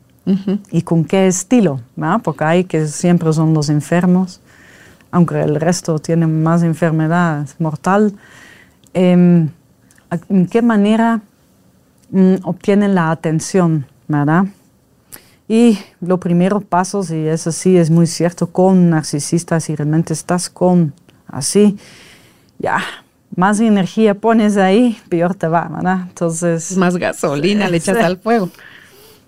[0.71, 1.79] ¿Y con qué estilo?
[2.23, 4.41] Porque hay que siempre son los enfermos,
[5.11, 8.13] aunque el resto tiene más enfermedad mortal.
[8.93, 9.49] Em,
[10.29, 11.21] ¿En qué manera
[12.11, 14.45] mm, obtienen la atención, verdad?
[15.47, 20.49] Y los primeros pasos, y eso sí es muy cierto, con narcisistas, si realmente estás
[20.49, 20.93] con
[21.27, 21.77] así,
[22.57, 22.79] ya,
[23.35, 25.99] más energía pones ahí, peor te va, ¿verdad?
[26.07, 26.75] Entonces...
[26.77, 28.49] Más gasolina le echas al fuego.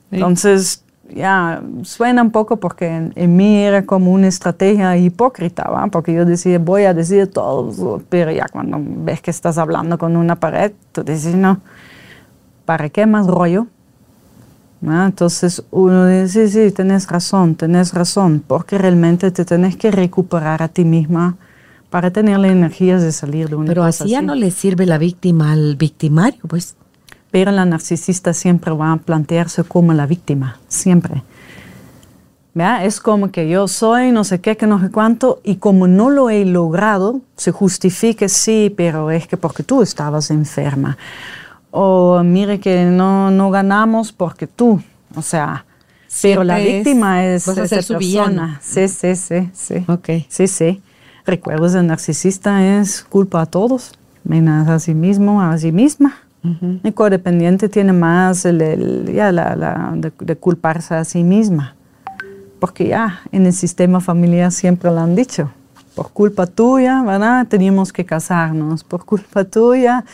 [0.09, 0.83] Entonces,
[1.15, 5.87] ya, suena un poco porque en, mí era como una estrategia hipócrita, ¿va?
[5.87, 10.15] porque yo decía, voy a decir todo, pero ya cuando ves que estás hablando con
[10.15, 11.61] una pared, tú dices, no,
[12.65, 13.67] ¿para qué más rollo?
[14.81, 20.61] Entonces uno dice, sí, sí, tenés razón, tenés razón, porque realmente te tenés que recuperar
[20.61, 21.35] a ti misma
[21.89, 24.97] para tener la energía de salir de una Pero así ya no le sirve la
[24.97, 26.75] víctima al victimario, pues.
[27.37, 31.21] Pero la narcisista siempre va a plantearse como la víctima, siempre.
[32.81, 36.09] Es como que yo soy no sé qué, que no sé cuánto, y como no
[36.09, 40.97] lo he logrado, se justifique, sí, pero es que porque tú estabas enferma.
[41.69, 44.81] O mire que no, no ganamos porque tú,
[45.15, 45.63] o sea,
[46.23, 48.59] pero la víctima es, esa persona.
[48.63, 49.85] Sí, sí, sí, sí.
[49.87, 50.09] Ok.
[50.27, 50.81] Sí, sí.
[51.23, 53.91] Recuerdos, el narcisista es culpa a todos,
[54.23, 56.15] menos a sí mismo, a sí misma.
[56.43, 61.75] El codependiente tiene más el, ya la, de, culparse a sí misma,
[62.59, 65.51] porque ya en el sistema familiar siempre lo han dicho,
[65.95, 67.47] por culpa tuya, ¿verdad?
[67.47, 70.05] Teníamos que casarnos, por culpa tuya,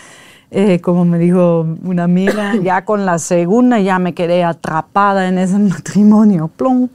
[0.50, 5.38] eh, como me dijo una amiga, ya con la segunda ya me quedé atrapada en
[5.38, 6.90] ese matrimonio, plum.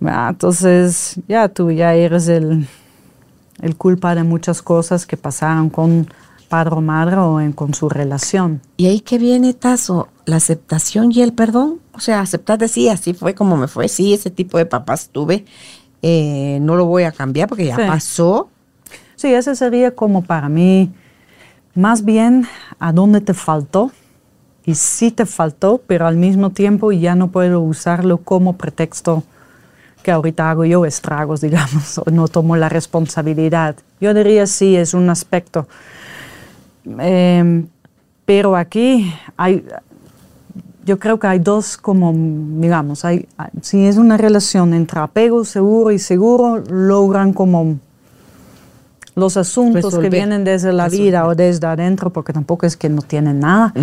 [0.00, 2.66] Entonces, ya tú ya eres el,
[3.60, 6.08] el culpa de muchas cosas que pasaron con
[6.52, 8.60] padre o madre o en, con su relación.
[8.76, 10.08] ¿Y ahí que viene, Tazo?
[10.26, 11.80] ¿La aceptación y el perdón?
[11.94, 15.08] O sea, aceptar de sí, así fue como me fue, sí, ese tipo de papás
[15.10, 15.46] tuve,
[16.02, 18.50] eh, no lo voy a cambiar porque ya pasó.
[19.16, 20.92] Sí, ese sería como para mí,
[21.74, 22.46] más bien
[22.78, 23.90] a dónde te faltó
[24.66, 29.24] y sí te faltó, pero al mismo tiempo ya no puedo usarlo como pretexto
[30.02, 33.74] que ahorita hago yo estragos, digamos, o no tomo la responsabilidad.
[34.02, 35.66] Yo diría sí, es un aspecto.
[36.84, 37.66] Em,
[38.24, 39.64] pero aquí hay,
[40.84, 42.12] yo creo que hay dos como,
[42.60, 43.28] digamos, hay,
[43.60, 47.78] si es una relación entre apego seguro y seguro, logran como
[49.14, 53.02] los asuntos que vienen desde la vida o desde adentro, porque tampoco es que no
[53.02, 53.74] tienen nada,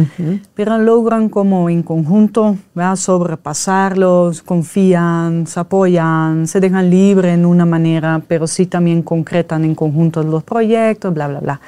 [0.56, 2.58] pero logran como en conjunto
[2.96, 9.76] sobrepasarlos, confían, se apoyan, se dejan libre en una manera, pero sí también concretan en
[9.76, 11.62] conjunto los proyectos, bla, bla, bla.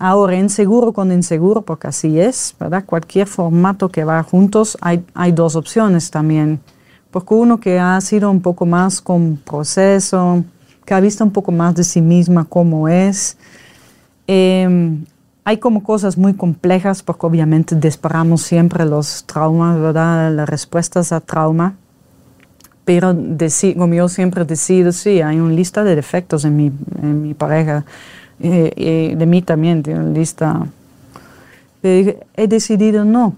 [0.00, 2.84] Ahora, inseguro con inseguro, porque así es, ¿verdad?
[2.86, 6.60] Cualquier formato que va juntos, hay, hay dos opciones también.
[7.10, 10.44] Porque uno que ha sido un poco más con proceso,
[10.84, 13.36] que ha visto un poco más de sí misma cómo es.
[14.26, 15.04] Em,
[15.44, 20.32] hay como cosas muy complejas porque obviamente disparamos siempre los traumas, ¿verdad?
[20.32, 21.74] Las respuestas a trauma.
[22.84, 23.16] Pero
[23.76, 27.84] como yo siempre decido, sí, hay una lista de defectos en mi, en mi pareja.
[28.40, 30.66] Y de mí también tiene una lista.
[31.82, 33.34] he decidido no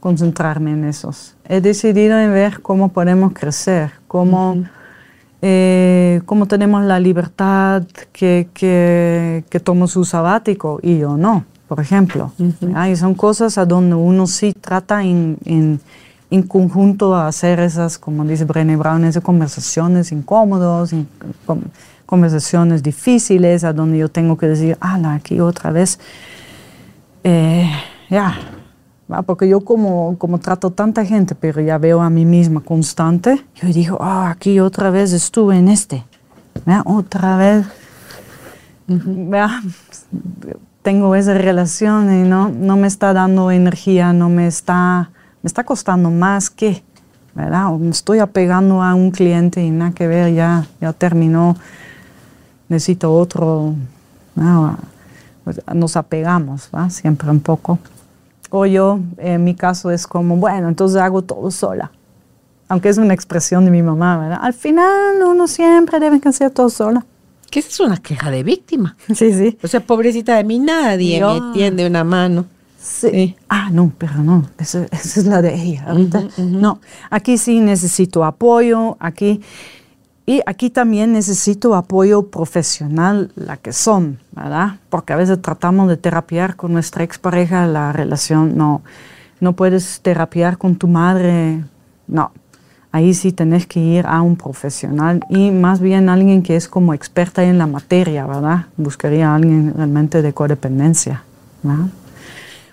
[0.00, 1.34] concentrarme en esos.
[1.48, 4.64] He decidido en ver cómo podemos crecer, cómo
[5.40, 11.78] eh, cómo tenemos la libertad que, que, que tomo su sabático y yo no, por
[11.78, 12.32] ejemplo.
[12.96, 15.80] son cosas a donde uno sí trata en, en,
[16.30, 20.92] en, conjunto a hacer esas, como dice Brené Brown, esas conversaciones incómodas,
[22.08, 26.00] conversaciones difíciles, a donde yo tengo que decir, ah, aquí otra vez,
[27.22, 27.70] eh,
[28.08, 28.34] ya,
[29.26, 33.68] porque yo como, como trato tanta gente, pero ya veo a mí misma constante, yo
[33.68, 36.02] digo, ah, aquí otra vez estuve en este,
[36.86, 37.66] otra vez,
[40.80, 45.10] tengo esa relación y no, no me está dando energía, no me está,
[45.42, 46.82] me está costando más que,
[47.34, 47.70] ¿verdad?
[47.72, 51.54] me estoy apegando a un cliente y nada que ver, ya, ya terminó,
[52.68, 53.74] necesito otro,
[55.44, 56.90] pues, nos apegamos, ¿va?
[56.90, 57.78] siempre un poco.
[58.50, 61.90] O yo, en mi caso, es como, bueno, entonces hago todo sola.
[62.68, 64.38] Aunque es una expresión de mi mamá, ¿verdad?
[64.42, 67.04] Al final uno siempre debe hacer todo sola.
[67.50, 68.96] Que es una queja de víctima.
[69.14, 69.58] Sí, sí.
[69.62, 72.44] O sea, pobrecita de mí, nadie me tiende una mano.
[72.78, 73.36] Sí.
[73.48, 75.86] Ah, no, pero no, esa, es la de ella.
[76.38, 79.40] No, aquí sí necesito apoyo, aquí
[80.28, 84.74] y aquí también necesito apoyo profesional, la que son, ¿verdad?
[84.90, 88.54] Porque a veces tratamos de terapiar con nuestra expareja la relación.
[88.54, 88.82] No,
[89.40, 91.64] no puedes terapiar con tu madre.
[92.06, 92.30] No,
[92.92, 96.92] ahí sí tenés que ir a un profesional y más bien alguien que es como
[96.92, 98.66] experta en la materia, ¿verdad?
[98.76, 101.22] Buscaría a alguien realmente de codependencia,
[101.62, 101.86] ¿verdad?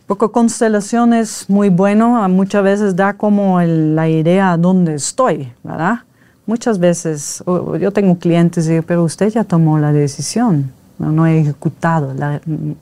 [0.07, 5.99] Porque constelación es muy bueno, muchas veces da como la idea dónde estoy, ¿verdad?
[6.45, 7.43] Muchas veces
[7.79, 12.13] yo tengo clientes y digo, pero usted ya tomó la decisión, no, no he ejecutado
[12.13, 12.39] la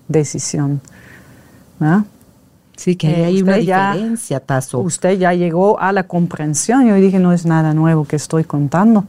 [0.07, 0.81] decisión.
[2.75, 4.79] Sí, que hay una diferencia, Tazo.
[4.79, 6.85] Usted ya llegó a la comprensión.
[6.87, 9.05] Yo dije, no es nada nuevo que estoy contando.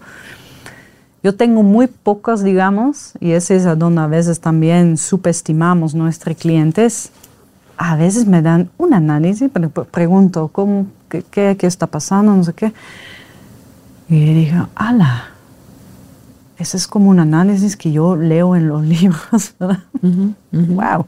[1.22, 6.36] Yo tengo muy pocas, digamos, y ese es a donde a veces también subestimamos nuestros
[6.36, 7.10] clientes.
[7.78, 12.36] A veces me dan un análisis, pero pregunto, ¿cómo, qué, qué está pasando?
[12.36, 12.72] No sé qué.
[14.08, 15.30] Y dije, ala,
[16.58, 19.80] ese es como un análisis que yo leo en los libros, ¿verdad?
[20.52, 21.06] Wow.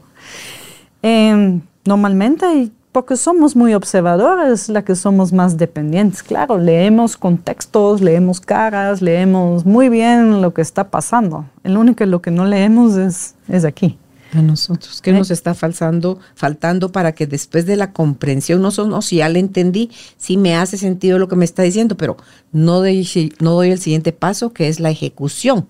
[1.01, 6.23] Em, normalmente, porque somos muy observadores, la que somos más dependientes.
[6.23, 11.45] Claro, leemos contextos, leemos caras, leemos muy bien lo que está pasando.
[11.63, 13.97] El único lo que no leemos es, es aquí
[14.33, 15.01] a nosotros.
[15.01, 19.29] ¿Qué nos está faltando, faltando para que después de la comprensión, no son, si ya
[19.29, 22.17] le entendí, si me hace sentido lo que me está diciendo, pero
[22.51, 23.07] no doy,
[23.39, 25.67] no doy el siguiente paso, que es la ejecución.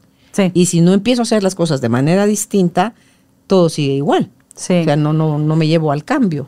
[0.53, 2.93] Y si no empiezo a hacer las cosas de manera distinta,
[3.47, 4.29] todo sigue igual.
[4.55, 6.47] O sea, no, no, no me llevo al cambio.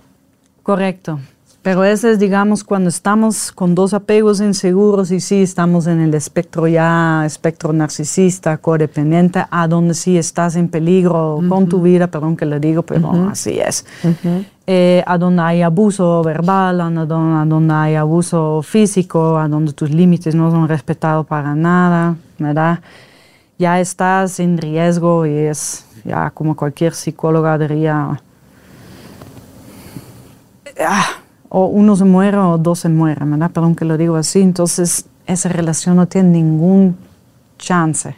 [0.63, 1.19] Correcto.
[1.61, 6.13] Pero ese es, digamos, cuando estamos con dos apegos inseguros y sí estamos en el
[6.13, 12.37] espectro ya, espectro narcisista, codependiente, a donde sí estás en peligro con tu vida, perdón
[12.37, 13.85] que le digo, pero así es.
[14.65, 19.73] Eh, a donde hay abuso verbal, a donde, a donde hay abuso físico, a donde
[19.73, 22.79] tus límites no son respetados para nada, ¿verdad?
[23.57, 28.21] Ya estás en riesgo y es ya como cualquier psicóloga diría...
[30.79, 31.09] Ah,
[31.49, 33.51] o uno se muere o dos se mueren, ¿verdad?
[33.51, 34.41] Perdón que lo digo así.
[34.41, 36.95] Entonces, esa relación no tiene ningún
[37.57, 38.15] chance.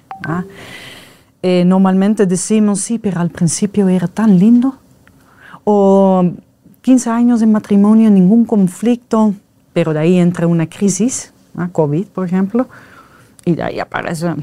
[1.42, 4.76] Eh, normalmente decimos, sí, pero al principio era tan lindo.
[5.64, 6.24] O
[6.82, 9.34] 15 años de matrimonio, ningún conflicto,
[9.74, 11.34] pero de ahí entra una crisis,
[11.72, 12.68] COVID, por ejemplo,
[13.46, 14.36] y de ahí aparece.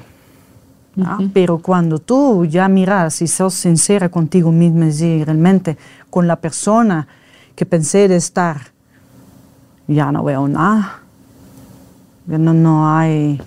[1.33, 5.77] Pero cuando tú ya miras y sos sincera contigo misma y realmente
[6.11, 7.07] con la persona
[7.55, 8.73] que pensé de estar,
[9.89, 11.01] ya no veo nada.
[12.27, 13.41] No, no, hay,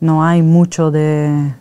[0.00, 1.54] no hay mucho de...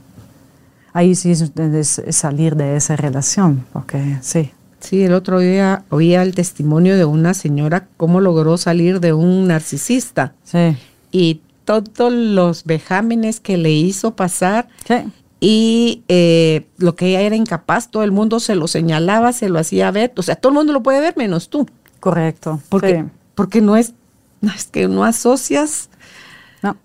[0.91, 4.51] Ahí sí es, salir de esa relación, porque sí.
[4.81, 9.47] Sí, el otro día oía el testimonio de una señora cómo logró salir de un
[9.47, 10.33] narcisista.
[10.43, 10.75] Sí.
[11.11, 14.67] Y todos los vejámenes que le hizo pasar.
[14.85, 14.95] Sí.
[15.39, 19.59] Y eh, lo que ella era incapaz, todo el mundo se lo señalaba, se lo
[19.59, 20.11] hacía ver.
[20.17, 21.67] O sea, todo el mundo lo puede ver menos tú.
[21.99, 22.59] Correcto.
[22.69, 23.05] Porque
[23.41, 23.95] porque no es,
[24.39, 25.89] no, es que no asocias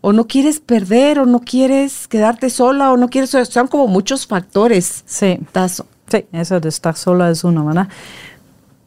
[0.00, 4.26] o no quieres perder o no quieres quedarte sola o no quieres, son como muchos
[4.26, 5.04] factores.
[5.04, 5.38] Sí.
[5.52, 5.84] Tazo.
[6.07, 7.88] Sí, eso de estar sola es uno, ¿verdad?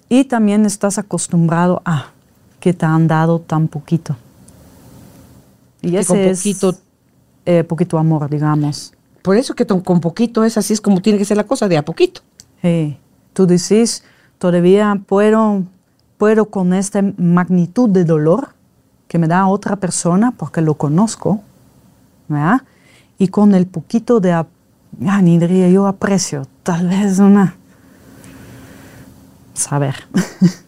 [0.09, 2.07] Y también estás acostumbrado a
[2.59, 4.17] que te han dado tan poquito.
[5.83, 6.75] Y ese con poquito,
[7.45, 8.93] eh, poquito amor, digamos.
[9.21, 11.77] Por eso que con poquito es así, es como tiene que ser la cosa, de
[11.77, 12.21] a poquito.
[12.63, 12.97] Sí.
[13.33, 14.03] Tú dices,
[14.39, 15.65] todavía puedo
[16.19, 18.49] puedo con esta magnitud de dolor
[19.07, 21.41] que me da otra persona porque lo conozco,
[22.27, 22.61] ¿verdad?
[23.17, 24.45] Y con el poquito de,
[24.99, 27.55] ya ni diría yo aprecio, tal vez una,
[29.53, 29.95] saber.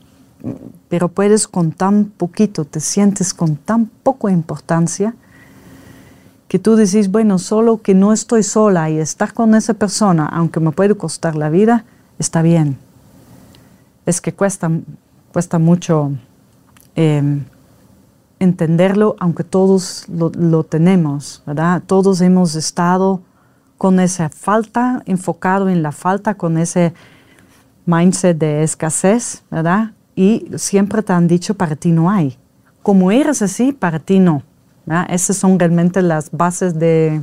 [0.89, 5.14] Pero puedes con tan poquito, te sientes con tan poca importancia
[6.47, 10.62] que tú decís, bueno, solo que no estoy sola y estar con esa persona, aunque
[10.62, 11.84] me puede costar la vida,
[12.20, 12.78] está bien.
[14.06, 14.72] Es que cuesta
[15.32, 16.12] cuesta mucho
[16.96, 17.44] em,
[18.40, 21.84] entenderlo, aunque todos lo, tenemos, ¿verdad?
[21.86, 23.22] Todos hemos estado
[23.78, 26.94] con esa falta, enfocado en la falta, con ese
[27.86, 29.92] mindset de escasez, ¿verdad?
[30.16, 32.38] Y siempre te han dicho, para ti no hay.
[32.84, 34.44] Como eres así, para ti no.
[35.10, 37.22] Esas son realmente las bases de,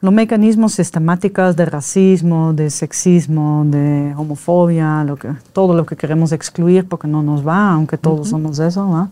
[0.00, 6.32] los mecanismos sistemáticos de racismo, de sexismo, de homofobia, lo que, todo lo que queremos
[6.32, 9.08] excluir porque no nos va, aunque todos somos eso, ¿va?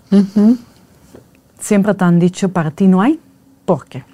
[1.58, 3.18] siempre te han dicho, para ti no hay.
[3.64, 4.04] ¿Por qué?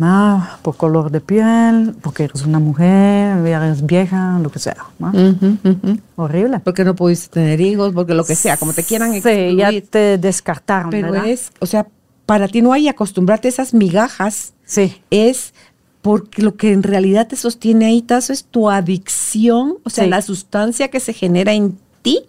[0.00, 4.86] Ah, por color de piel, porque eres una mujer, eres vieja, lo que sea.
[6.16, 6.60] Horrible.
[6.60, 9.50] Porque no pudiste tener hijos, porque lo que sea, como te quieran excluir.
[9.50, 10.90] Sí, ya te descartaron.
[10.90, 11.86] Pero es, o sea,
[12.26, 14.54] para ti no hay acostumbrarte a esas migajas.
[14.64, 15.00] Sí.
[15.10, 15.53] Es
[16.04, 20.20] porque lo que en realidad te sostiene ahí, Tazo, es tu adicción, o sea, la
[20.20, 22.26] sustancia que se genera en ti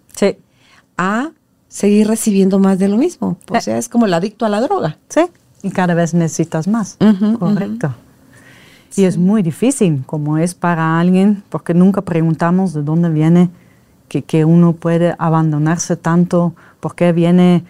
[0.97, 1.31] a
[1.67, 3.35] seguir recibiendo más de lo mismo.
[3.51, 3.59] O eh.
[3.59, 4.97] sea, es como el adicto a la droga.
[5.09, 5.25] Sí,
[5.61, 6.97] y cada vez necesitas más.
[7.37, 7.93] Correcto.
[8.95, 13.49] Y es muy difícil, como es para alguien, porque nunca preguntamos de dónde viene
[14.07, 17.65] que, que uno puede abandonarse tanto, por qué viene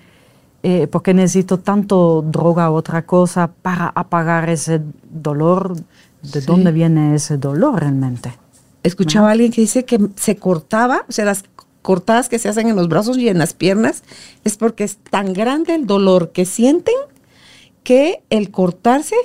[0.68, 5.76] eh, ¿por qué necesito tanto droga o otra cosa para apagar ese dolor?
[6.24, 8.34] ¿De dónde viene ese dolor realmente?
[8.82, 11.44] Escuchaba a alguien que dice que se cortaba, o sea, las
[11.84, 14.02] cortadas que se hacen en los brazos y en las piernas,
[14.44, 16.96] es porque es tan grande el dolor que sienten
[17.84, 19.16] que el cortarse,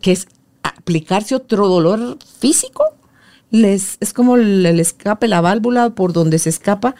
[0.00, 0.26] que es
[0.62, 2.82] aplicarse otro dolor físico,
[3.50, 6.94] les, es como el, el escape, la válvula por donde se escapa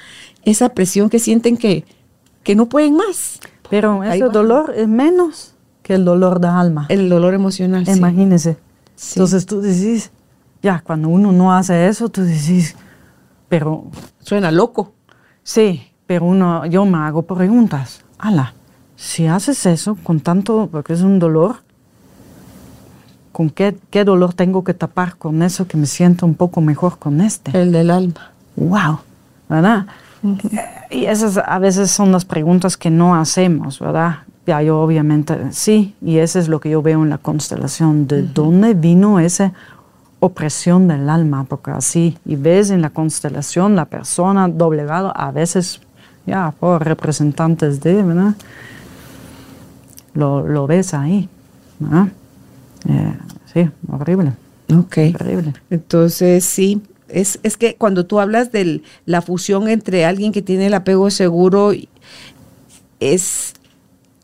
[0.45, 1.87] esa presión que sienten que,
[2.49, 3.41] que no pueden más.
[3.69, 6.87] Pero ese dolor es menos que el dolor de alma.
[6.89, 7.87] El dolor emocional.
[7.87, 8.57] Imagínese.
[9.11, 10.11] Entonces tú decís,
[10.63, 12.75] ya, cuando uno no hace eso, tú decís,
[13.51, 13.85] pero...
[14.21, 14.95] Suena loco.
[15.43, 18.03] Sí, pero uno, yo me hago preguntas.
[18.17, 18.55] Ala,
[18.97, 21.57] si haces eso con tanto, porque es un dolor,
[23.31, 26.99] ¿con qué, qué dolor tengo que tapar con eso que me siento un poco mejor
[26.99, 27.61] con este?
[27.61, 28.33] El del alma.
[28.57, 29.01] Wow,
[29.51, 29.87] ¿verdad?
[30.91, 34.19] Y esas a veces son las preguntas que no hacemos, ¿verdad?
[34.47, 38.23] Ya yo obviamente sí, y eso es lo que yo veo en la constelación, de
[38.23, 39.53] dónde vino ese
[40.21, 45.81] opresión del alma, porque así, y ves en la constelación la persona doblegada, a veces,
[46.27, 48.35] ya, por representantes de, ¿verdad?
[50.15, 51.29] Lo, lo ves ahí,
[51.79, 52.09] ¿verdad?
[52.89, 53.19] Eh,
[53.53, 54.33] sí, horrible.
[54.75, 54.99] Ok.
[55.15, 55.55] Horrible.
[55.71, 60.67] Entonces, sí, es, es, que cuando tú hablas de la fusión entre alguien que tiene
[60.67, 61.73] el apego seguro,
[63.01, 63.55] es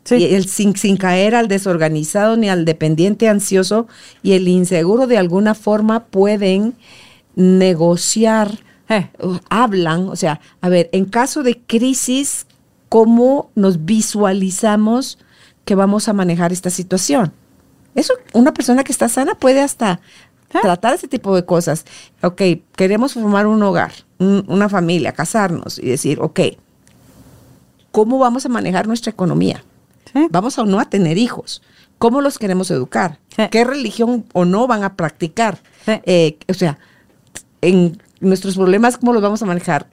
[0.09, 3.87] el, sin, sin, caer al desorganizado ni al dependiente ansioso
[4.21, 6.75] y el inseguro de alguna forma pueden
[7.35, 8.59] negociar,
[8.89, 9.09] eh.
[9.49, 12.45] hablan, o sea, a ver, en caso de crisis,
[12.89, 15.17] ¿cómo nos visualizamos
[15.65, 17.33] que vamos a manejar esta situación?
[17.95, 20.01] Eso, una persona que está sana puede hasta.
[20.61, 21.85] Tratar ese tipo de cosas.
[22.21, 22.41] Ok,
[22.75, 26.39] queremos formar un hogar, una familia, casarnos y decir, ok,
[27.91, 29.63] ¿cómo vamos a manejar nuestra economía?
[30.29, 31.61] Vamos a no a tener hijos.
[31.97, 33.19] ¿Cómo los queremos educar?
[33.51, 35.59] ¿Qué religión o no van a practicar?
[35.87, 36.77] Eh, o sea,
[37.61, 39.87] en nuestros problemas, ¿cómo los vamos a manejar?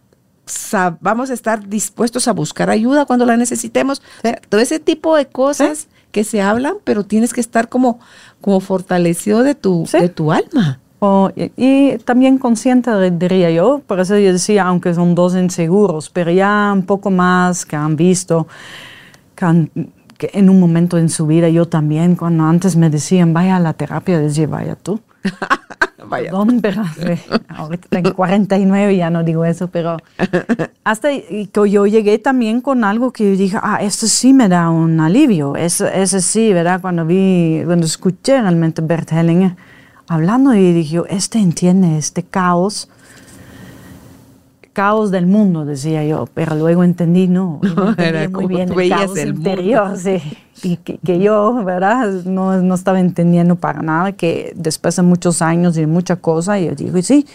[1.01, 4.03] vamos a estar dispuestos a buscar ayuda cuando la necesitemos.
[4.49, 7.99] todo ese tipo de cosas que se hablan, pero tienes que estar como,
[8.41, 10.79] como fortalecido de tu, de tu alma.
[11.57, 16.71] y, también consciente, diría yo, por eso yo decía, aunque son dos inseguros, pero ya
[16.73, 18.47] un poco más que han visto,
[19.35, 23.61] que, en un momento en su vida yo también, cuando antes me decían, vaya a
[23.61, 25.01] la terapia, decía, vaya tú.
[26.09, 26.33] Vaya.
[26.61, 26.83] pero,
[27.49, 29.99] ahorita tengo 49 y ya no digo eso, pero
[30.85, 34.69] hasta que yo llegué también con algo que yo dije, ah, esto sí me da
[34.69, 35.57] un alivio.
[35.57, 36.81] Eso, eso sí, ¿verdad?
[36.81, 39.57] Cuando vi, cuando escuché realmente Bert Hellinger
[40.09, 42.89] hablando y dije, este entiende este caos
[44.73, 47.61] caos del mundo, decía yo, pero luego entendí, no,
[47.99, 50.23] era muy bien el caos interior, sí,
[50.63, 52.09] y que, yo, ¿verdad?
[52.25, 56.75] No, no, estaba entendiendo para nada, que después de muchos años y mucha cosa, yo
[56.75, 57.27] digo, sí,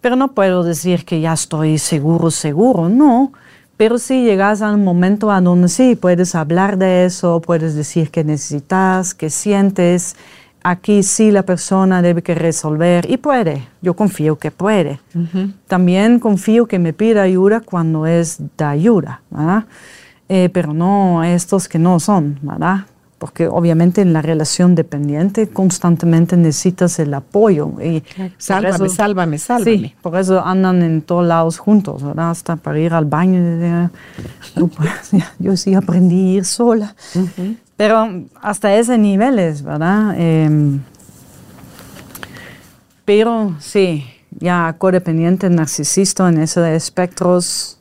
[0.00, 3.32] pero no puedo decir que ya estoy seguro, seguro, no,
[3.76, 8.10] pero sí llegas a un momento a donde sí, puedes hablar de eso, puedes decir
[8.10, 10.16] que necesitas, que sientes,
[10.62, 15.00] aquí sí la persona debe que resolver y puede, yo confío que puede.
[15.68, 19.64] También confío que me pida ayuda cuando es de ayuda, ¿verdad?
[20.28, 22.86] Eh, pero no estos que no son, ¿verdad?
[23.18, 27.72] Porque obviamente en la relación dependiente constantemente necesitas el apoyo.
[27.80, 28.02] Y
[28.38, 29.78] sálvame, sálvame, sálvame.
[29.78, 32.30] Sí, por eso andan en todos lados juntos, ¿verdad?
[32.30, 33.90] Hasta para ir al baño.
[35.38, 36.94] Yo, sí aprendí a ir sola.
[37.76, 40.14] Pero hasta ese nivel es, ¿verdad?
[40.18, 40.80] Em,
[43.04, 47.78] pero sí, ya codependiente, narcisista, en esos espectros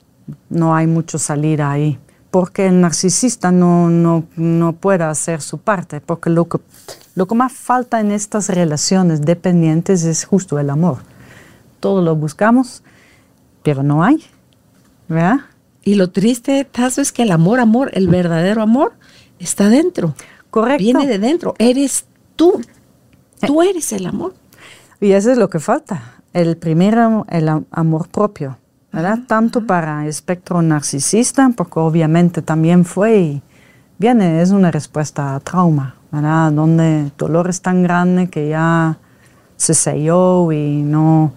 [0.50, 2.00] no hay mucho salida ahí.
[2.34, 6.02] Porque el narcisista no, no, no puede hacer su parte.
[6.02, 6.58] Porque lo que,
[7.14, 10.98] lo que más falta en estas relaciones dependientes es justo el amor.
[11.80, 12.82] Todo lo buscamos,
[13.62, 14.26] pero no hay.
[15.08, 15.42] ¿Verdad?
[15.84, 18.94] Y lo triste, Tazo, es que el amor, amor, el verdadero amor,
[19.38, 20.16] está dentro.
[20.50, 20.84] Correcto.
[20.84, 21.54] Viene de dentro.
[21.60, 22.60] Eres tú.
[23.46, 24.34] Tú eres el amor.
[25.00, 26.24] Y eso es lo que falta.
[26.34, 28.58] El primero, el amor propio,
[28.94, 29.20] ¿verdad?
[29.26, 33.42] Tanto para espectro narcisista, porque obviamente también fue y
[33.98, 36.52] viene, es una respuesta a trauma, ¿verdad?
[36.52, 39.00] Donde el dolor es tan grande que ya
[39.58, 41.34] se selló y no...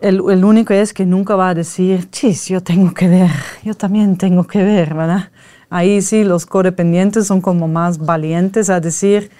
[0.00, 3.30] El, el único es que nunca va a decir, chis, yo tengo que ver,
[3.62, 5.30] yo también tengo que ver, ¿verdad?
[5.68, 9.30] Ahí sí los codependientes son como más valientes a decir,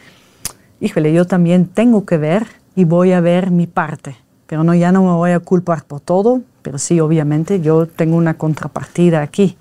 [0.78, 2.46] híjole, yo también tengo que ver
[2.76, 4.16] y voy a ver mi parte.
[4.46, 8.16] Pero no, ya no me voy a culpar por todo, pero sí, obviamente, yo tengo
[8.16, 9.56] una contrapartida aquí,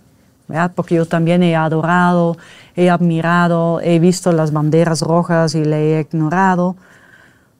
[0.47, 0.71] ¿verdad?
[0.75, 2.37] Porque yo también he adorado,
[2.75, 6.75] he admirado, he visto las banderas rojas y le he ignorado.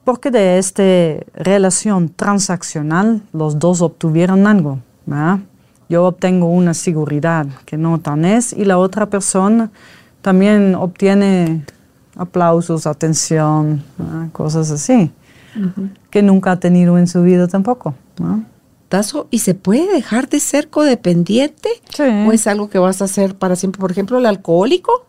[0.03, 0.83] Porque de esta
[1.35, 5.39] relación transaccional los dos obtuvieron algo, ¿verdad?
[5.89, 9.71] yo obtengo una seguridad que no tan es y la otra persona
[10.21, 11.65] también obtiene
[12.15, 13.83] aplausos, atención,
[14.31, 15.11] cosas así,
[16.11, 17.95] que nunca ha tenido en su vida tampoco.
[19.29, 21.69] ¿Y se puede dejar de ser codependiente?
[22.27, 23.79] ¿O es algo que vas a hacer para siempre?
[23.79, 25.05] Por ejemplo, el alcohólico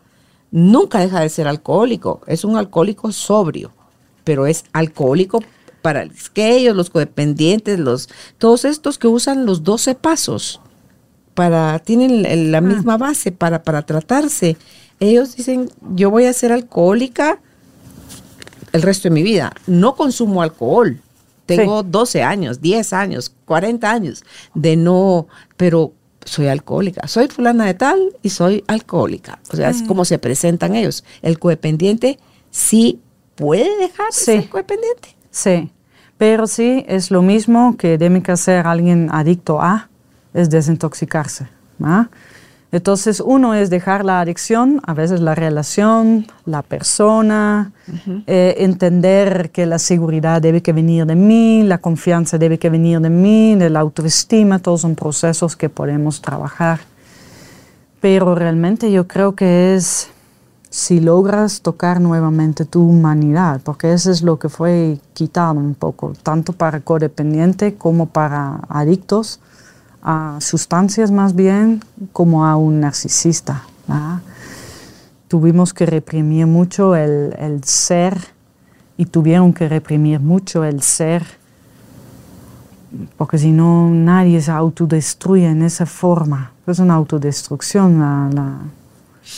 [0.51, 3.71] nunca deja de ser alcohólico, es un alcohólico sobrio,
[4.23, 5.39] pero es alcohólico
[5.81, 6.05] para
[6.35, 10.61] ellos, los codependientes, los, todos estos que usan los 12 pasos
[11.33, 12.61] para, tienen la ah.
[12.61, 14.57] misma base para, para tratarse.
[14.99, 17.39] Ellos dicen, yo voy a ser alcohólica
[18.73, 19.53] el resto de mi vida.
[19.65, 21.01] No consumo alcohol.
[21.45, 24.23] Tengo 12 años, 10 años, 40 años
[24.53, 25.27] de no,
[25.57, 27.07] pero soy alcohólica.
[27.07, 29.39] Soy fulana de tal y soy alcohólica.
[29.51, 29.87] O sea, es mm.
[29.87, 31.03] como se presentan ellos.
[31.21, 32.19] El codependiente
[32.51, 33.01] sí
[33.35, 35.15] puede dejar de ser codependiente.
[35.31, 35.71] Sí,
[36.17, 39.89] pero sí es lo mismo que debe que hacer alguien adicto a,
[40.33, 41.47] es desintoxicarse.
[42.71, 47.73] Entonces, uno es dejar la adicción, a veces la relación, la persona,
[48.27, 53.01] eh, entender que la seguridad debe que venir de mí, la confianza debe que venir
[53.01, 56.79] de mí, de la autoestima, todos son procesos que podemos trabajar.
[57.99, 60.09] Pero realmente yo creo que es
[60.69, 66.13] si logras tocar nuevamente tu humanidad, porque eso es lo que fue quitado un poco,
[66.23, 69.41] tanto para codependiente como para adictos
[70.01, 73.63] a sustancias más bien como a un narcisista.
[75.27, 78.17] Tuvimos que reprimir mucho el, ser
[78.97, 81.23] y tuvieron que reprimir mucho el ser,
[83.17, 86.51] porque si no nadie se autodestruye en esa forma.
[86.67, 88.61] Es una autodestrucción.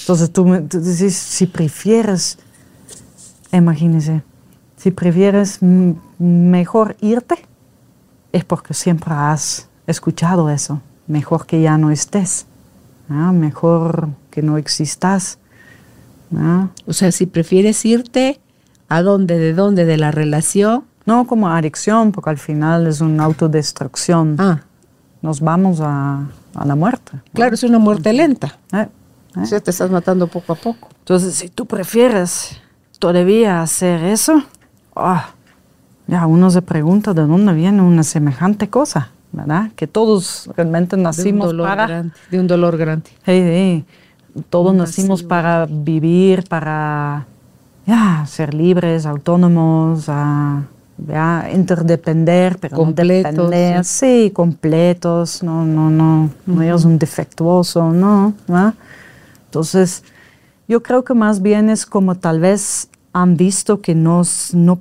[0.01, 0.67] Entonces tú,
[1.09, 2.39] si prefieres,
[3.51, 4.23] imagínese,
[4.77, 5.59] si prefieres
[6.19, 7.35] mejor irte,
[8.31, 10.81] es porque siempre has escuchado eso.
[11.07, 12.45] Mejor que ya no estés.
[13.09, 15.37] Mejor que no existas.
[16.87, 18.39] O sea, si prefieres irte,
[18.89, 19.37] ¿a dónde?
[19.37, 19.85] ¿De dónde?
[19.85, 20.85] ¿De la relación?
[21.05, 24.35] No como adicción, porque al final es una autodestrucción.
[24.39, 24.63] Ah.
[25.21, 26.25] Nos vamos a,
[26.65, 27.11] la muerte.
[27.33, 28.57] Claro, es una muerte lenta.
[28.71, 28.87] Eh,
[29.35, 30.89] O sea, te estás matando poco a poco.
[30.99, 32.61] Entonces, si tú prefieres
[32.99, 34.43] todavía hacer eso,
[34.95, 35.29] ah,
[36.07, 39.12] ya uno se pregunta de dónde viene una semejante cosa.
[39.33, 39.71] ¿Verdad?
[39.75, 41.87] Que todos realmente nacimos de un para...
[41.87, 43.09] Grande, de un dolor grande.
[43.25, 43.85] Sí,
[44.49, 47.25] Todos nacimos para vivir, para
[47.85, 50.09] ya, ser libres, autónomos,
[51.53, 53.83] interdepender, pero completos, no depender.
[53.83, 54.31] Sí.
[54.33, 55.43] completos.
[55.43, 58.33] No, no, no, no eres un defectuoso, no.
[59.45, 60.03] Entonces,
[60.67, 64.79] yo creo que más bien es como tal vez han visto que nos, no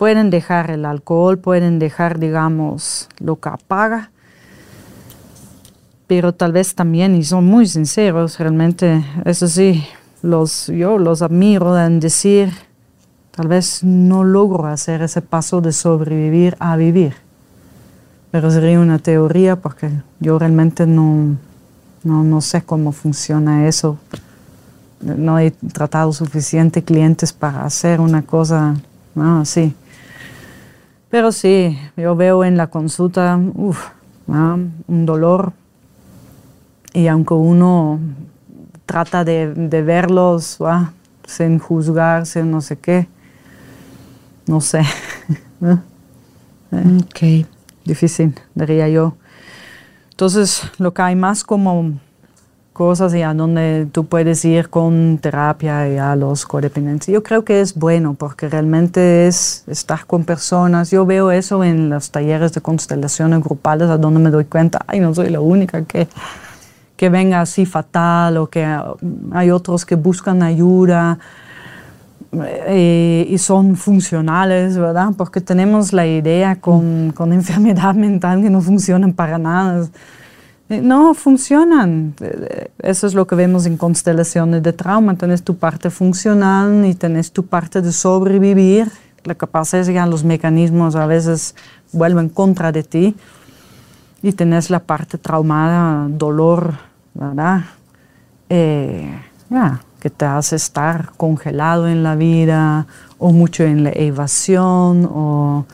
[0.00, 4.10] pueden dejar el alcohol, pueden dejar, digamos, lo que apaga,
[6.06, 9.84] pero tal vez también, y son muy sinceros, realmente, eso sí,
[10.22, 12.50] los, yo los admiro en decir,
[13.30, 17.12] tal vez no logro hacer ese paso de sobrevivir a vivir.
[18.30, 21.36] Pero sería una teoría porque yo realmente no,
[22.04, 23.98] no, no sé cómo funciona eso.
[25.02, 28.76] No he tratado suficiente clientes para hacer una cosa
[29.14, 29.74] así.
[31.10, 35.52] Pero sí, yo veo en la consulta un dolor
[36.92, 37.98] y aunque uno
[38.86, 39.46] trata de,
[39.82, 40.58] verlos
[41.26, 43.08] sin juzgarse, no sé qué,
[44.46, 44.82] no sé.
[46.70, 47.46] ok.
[47.84, 49.14] Difícil, diría yo.
[50.10, 51.92] Entonces, lo que hay más como
[52.80, 57.08] cosas y a donde tú puedes ir con terapia y a los codependientes.
[57.08, 60.90] Yo creo que es bueno porque realmente es estar con personas.
[60.90, 64.98] Yo veo eso en los talleres de constelaciones grupales a donde me doy cuenta, ay,
[64.98, 66.08] no soy la única que,
[66.96, 68.66] que venga así fatal o que
[69.32, 71.18] hay otros que buscan ayuda.
[72.32, 75.10] Eh, y son funcionales, ¿verdad?
[75.18, 79.86] Porque tenemos la idea con, con enfermedad mental que no funcionan para nada
[80.70, 82.14] no funcionan.
[82.20, 85.16] Eh, eso es lo que vemos en constelaciones de trauma.
[85.16, 88.90] Tienes tu parte funcional y tienes tu parte de sobrevivir.
[89.24, 91.54] Lo que pasa los mecanismos a veces
[91.92, 93.16] vuelven contra de ti
[94.22, 96.74] y tenés la parte traumada, dolor,
[97.14, 97.64] ¿verdad?
[98.48, 99.12] Eh,
[99.98, 102.86] que te hace estar congelado en la vida
[103.18, 105.66] o mucho en la evasión o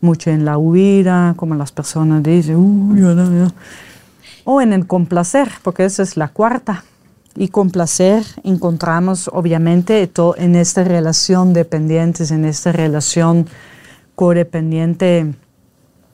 [0.00, 3.00] mucho en la huida, como las personas dicen, uy,
[4.44, 6.84] o en el complacer, porque esa es la cuarta.
[7.36, 13.48] Y complacer encontramos obviamente todo en esta relación dependientes, en esta relación
[14.14, 15.34] codependiente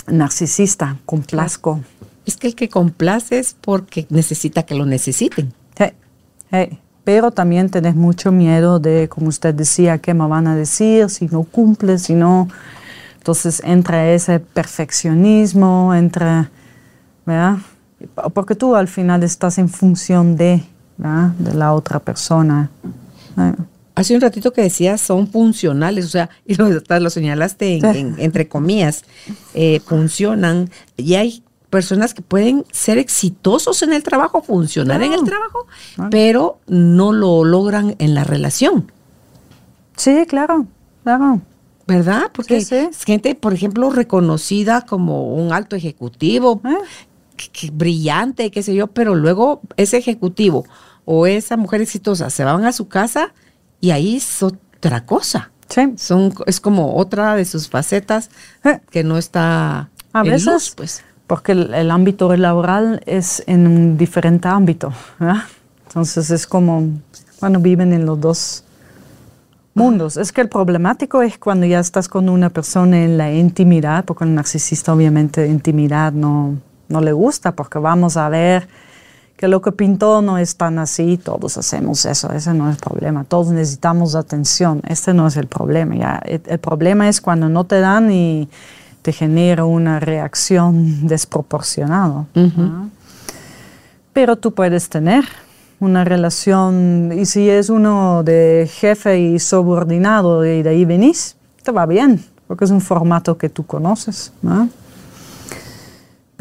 [0.06, 1.80] narcisista, complazco.
[2.24, 5.52] Es que el que complace es porque necesita que lo necesiten.
[7.04, 11.26] Pero también tenés mucho miedo de, como usted decía, qué me van a decir si
[11.26, 12.48] no cumple, si no.
[13.16, 16.50] Entonces entra ese perfeccionismo, entra,
[17.26, 17.58] ¿verdad?
[18.32, 20.62] Porque tú al final estás en función de,
[20.96, 22.70] de la otra persona.
[23.94, 27.80] Hace un ratito que decías, son funcionales, o sea, y lo, lo señalaste
[28.18, 29.05] entre comillas,
[29.55, 35.22] eh, funcionan, y hay personas que pueden ser exitosos en el trabajo, funcionar en el
[35.22, 35.66] trabajo,
[36.11, 38.90] pero no lo logran en la relación.
[39.96, 40.66] Sí, claro,
[41.05, 41.40] claro.
[41.86, 42.30] ¿Verdad?
[42.32, 46.78] Porque es gente, por ejemplo, reconocida como un alto ejecutivo, ¿Eh?
[47.72, 50.64] Brillante, qué sé yo, pero luego ese ejecutivo
[51.05, 53.32] o esa mujer exitosa se van a su casa
[53.80, 55.51] y ahí es otra cosa.
[55.68, 55.95] Sí.
[55.97, 58.30] Son, es como otra de sus facetas
[58.64, 58.80] eh.
[58.91, 61.03] que no está a veces, pues.
[61.26, 64.93] Porque el, ámbito laboral es en un diferente ámbito.
[65.86, 66.88] Entonces es como,
[67.41, 68.64] bueno, viven en los dos
[69.74, 70.16] mundos.
[70.16, 74.24] Es que el problemático es cuando ya estás con una persona en la intimidad, porque
[74.24, 76.57] el narcisista obviamente intimidad no,
[76.91, 78.68] no le gusta, porque vamos a ver
[79.41, 82.82] que lo que pintó no es tan así, todos hacemos eso, ese no es el
[82.82, 86.22] problema, todos necesitamos atención, este no es el problema, ya.
[86.26, 88.51] El, problema es cuando no te dan y
[89.01, 92.26] te genera una reacción desproporcionada.
[94.12, 95.24] Pero tú puedes tener
[95.78, 101.72] una relación, y si es uno de jefe y subordinado y de ahí venís, te
[101.72, 104.34] va bien, porque es un formato que tú conoces.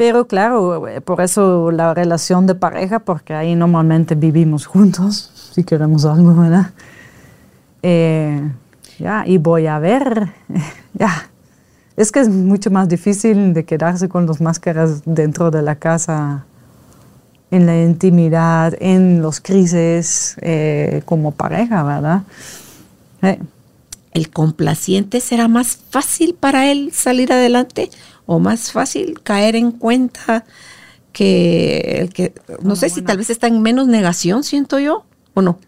[0.00, 6.06] Pero claro, por eso la relación de pareja, porque ahí normalmente vivimos juntos, si queremos
[6.06, 6.70] algo, ¿verdad?
[7.82, 8.50] Eh,
[8.98, 10.32] ya, y voy a ver,
[10.94, 11.28] ya.
[11.98, 16.46] Es que es mucho más difícil de quedarse con las máscaras dentro de la casa,
[17.50, 22.22] en la intimidad, en los crisis eh, como pareja, ¿verdad?
[23.20, 23.38] Eh.
[24.12, 27.90] ¿El complaciente será más fácil para él salir adelante
[28.30, 30.44] o más fácil caer en cuenta
[31.12, 35.04] que el que, no sé si tal vez está en menos negación, siento yo,
[35.34, 35.58] o no.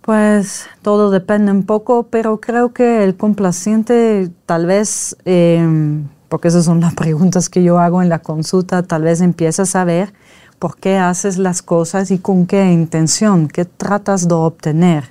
[0.00, 6.64] Pues todo depende un poco, pero creo que el complaciente tal vez, em, porque esas
[6.64, 10.12] son las preguntas que yo hago en la consulta, tal vez empieza a saber
[10.60, 15.10] por qué haces las cosas y con qué intención, qué tratas de obtener.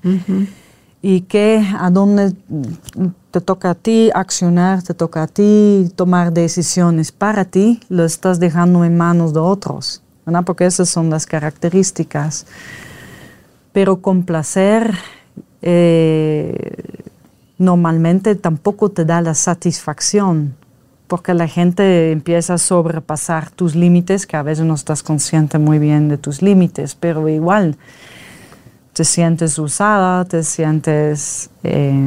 [1.01, 2.33] Y qué, a dónde
[3.33, 8.39] te toca a ti accionar, te toca a ti tomar decisiones para ti, lo estás
[8.39, 10.43] dejando en manos de otros, ¿verdad?
[10.45, 12.45] Porque esas son las características.
[13.71, 14.93] Pero complacer
[15.63, 16.99] eh,
[17.57, 20.53] normalmente tampoco te da la satisfacción,
[21.07, 25.79] porque la gente empieza a sobrepasar tus límites, que a veces no estás consciente muy
[25.79, 27.77] bien de tus límites, pero igual
[28.93, 31.49] te sientes usada, te sientes...
[31.63, 31.99] Eh,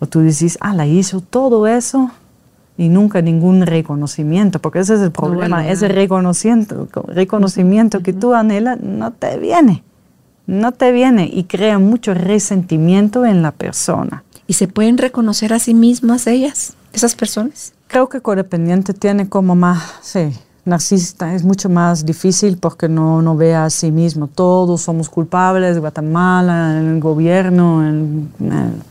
[0.00, 2.10] o tú dices, ah, la hizo todo eso
[2.76, 8.80] y nunca ningún reconocimiento, porque ese es el problema, ese reconocimiento, reconocimiento que tú anhelas
[8.80, 9.82] no te viene,
[10.46, 14.22] no te viene y crea mucho resentimiento en la persona.
[14.46, 17.74] ¿Y se pueden reconocer a sí mismas ellas, esas personas?
[17.88, 20.32] Creo que codependiente tiene como más, sí,
[20.64, 24.28] narcisista es mucho más difícil porque no, no ve a sí mismo.
[24.28, 28.82] Todos somos culpables, Guatemala, el gobierno, el el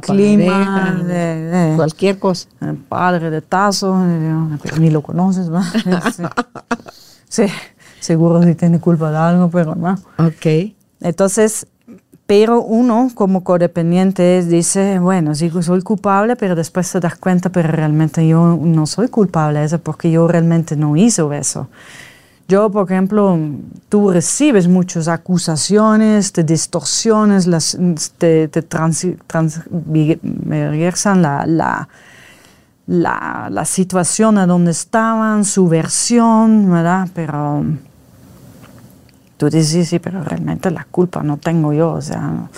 [0.00, 2.48] clima, de, cualquier cosa.
[2.60, 3.96] El padre de Tazo,
[4.78, 5.64] ni lo conoces, ¿va?
[7.28, 7.44] sí,
[8.00, 9.94] seguro si tiene culpa de algo, pero no.
[10.18, 10.74] Ok.
[11.00, 11.66] Entonces,
[12.26, 17.68] pero uno como codependiente dice, bueno, sí, soy culpable, pero después te das cuenta, pero
[17.68, 21.68] realmente yo no soy culpable eso porque yo realmente no hice eso.
[22.52, 23.38] Yo, por ejemplo,
[23.88, 27.48] tú recibes muchas acusaciones, te distorsiones,
[28.18, 28.62] te, te
[31.46, 31.88] la,
[32.86, 37.08] la, la, situación a donde estaban, su versión, ¿verdad?
[37.14, 37.64] Pero
[39.38, 42.50] tú dices, sí, pero realmente la culpa no tengo yo, o sea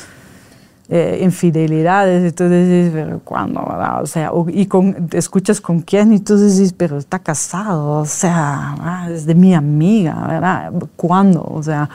[0.89, 3.61] eh, infidelidades, y tú dices, pero ¿cuándo?
[4.03, 8.75] O sea, y con, escuchas con quién y tú dices, pero está casado, o sea,
[8.81, 10.73] ah, es de mi amiga, ¿verdad?
[10.97, 11.43] ¿Cuándo?
[11.43, 11.89] O sea,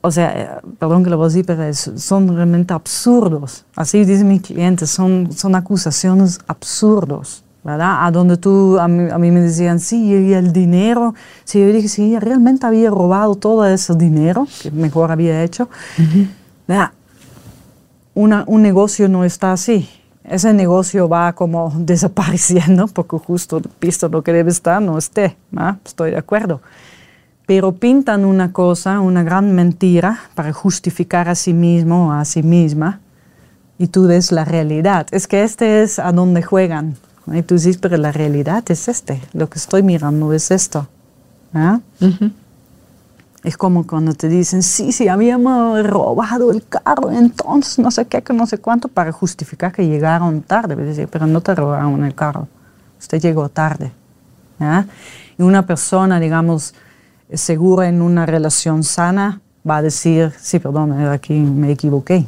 [0.00, 3.64] o sea, eh, perdón que lo voy a decir, pero son realmente absurdos.
[3.74, 7.42] Así dice mi cliente, son, son acusaciones absurdos.
[7.62, 8.06] ¿verdad?
[8.06, 11.66] A donde tú, a mí, a mí, me decían, sí, y el dinero, sí, yo
[11.66, 15.68] dije, sí, realmente había robado todo ese dinero, que mejor había hecho,
[18.16, 18.44] ¿verdad?
[18.46, 19.88] un negocio no está así.
[20.24, 25.36] Ese negocio va como desapareciendo porque justo visto lo que debe estar no esté.
[25.84, 26.60] Estoy de acuerdo.
[27.46, 32.42] Pero pintan una cosa, una gran mentira para justificar a sí mismo o a sí
[32.42, 33.00] misma
[33.78, 35.06] y tú ves la realidad.
[35.10, 36.96] Es que este es a donde juegan.
[37.32, 39.20] Y tú dices, pero la realidad es este.
[39.32, 40.88] Lo que estoy mirando es esto.
[43.46, 48.20] Es como cuando te dicen, sí, sí, habíamos robado el carro, entonces no sé qué,
[48.20, 50.76] que no sé cuánto, para justificar que llegaron tarde.
[51.08, 52.48] Pero no te robaron el carro,
[52.98, 53.92] usted llegó tarde.
[55.38, 56.74] Y una persona, digamos,
[57.32, 62.26] segura en una relación sana, va a decir, sí, perdón, aquí me equivoqué.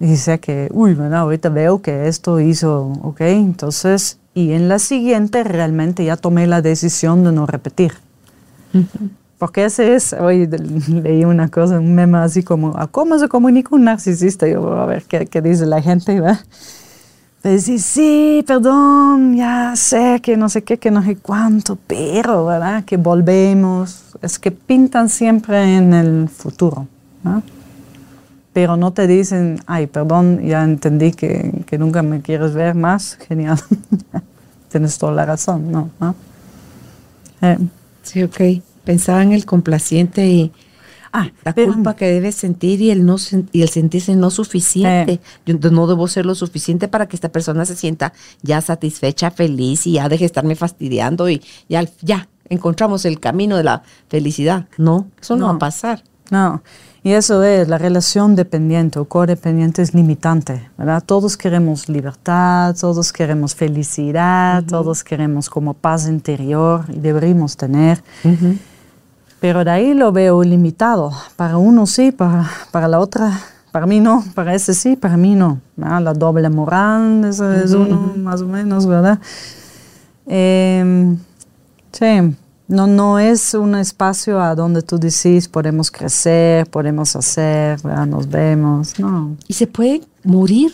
[0.00, 4.80] Y dice que, uy, bueno, ahorita veo que esto hizo, ok, entonces, y en la
[4.80, 7.92] siguiente realmente ya tomé la decisión de no repetir.
[9.40, 10.46] Porque ese es, hoy
[10.86, 14.46] leí una cosa, un meme así como, cómo se comunica un narcisista?
[14.46, 16.40] Yo, a ver qué, qué dice la gente, ¿verdad?
[17.42, 22.84] Decir, sí, perdón, ya sé que no sé qué, que no sé cuánto, pero, ¿verdad?
[22.84, 24.14] Que volvemos.
[24.20, 26.86] Es que pintan siempre en el futuro,
[27.24, 27.42] ¿no?
[28.52, 33.16] Pero no te dicen, ay, perdón, ya entendí que, que nunca me quieres ver más,
[33.26, 33.58] genial.
[34.68, 35.88] Tienes toda la razón, ¿no?
[37.40, 37.56] Eh.
[38.02, 38.40] Sí, ok.
[38.90, 40.52] Pensaba en el complaciente y
[41.12, 43.16] Ah, la culpa que debe sentir y el, no,
[43.50, 45.20] y el sentirse no suficiente.
[45.44, 48.12] Yo no debo ser lo suficiente para que esta persona se sienta
[48.42, 53.56] ya satisfecha, feliz y ya deje de estarme fastidiando y ya, ya encontramos el camino
[53.56, 54.68] de la felicidad.
[54.78, 56.04] No, eso no, va a pasar.
[56.30, 56.62] No,
[57.02, 61.02] y eso es, la relación dependiente o codependiente es limitante, ¿verdad?
[61.04, 68.00] Todos queremos libertad, todos queremos felicidad, todos queremos como paz interior y deberíamos tener.
[69.40, 71.12] Pero de ahí lo veo limitado.
[71.36, 73.40] Para uno sí, para, para la otra,
[73.72, 75.60] para mí no, para ese sí, para mí no.
[75.76, 79.18] La doble moral, eso es uno más o menos, ¿verdad?
[80.26, 81.16] Em,
[81.92, 82.36] sí,
[82.68, 88.98] no, no es un espacio a donde tú decís podemos crecer, podemos hacer, nos vemos,
[88.98, 89.36] no.
[89.48, 90.72] ¿Y se puede morir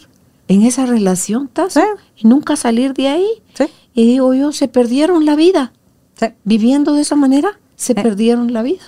[0.48, 1.80] en esa relación, Tazo?
[2.16, 3.28] Y nunca salir de ahí.
[3.54, 3.66] Sí.
[3.94, 5.72] Y digo yo, se perdieron la vida
[6.44, 8.02] viviendo de esa manera se eh.
[8.02, 8.82] perdieron la vida.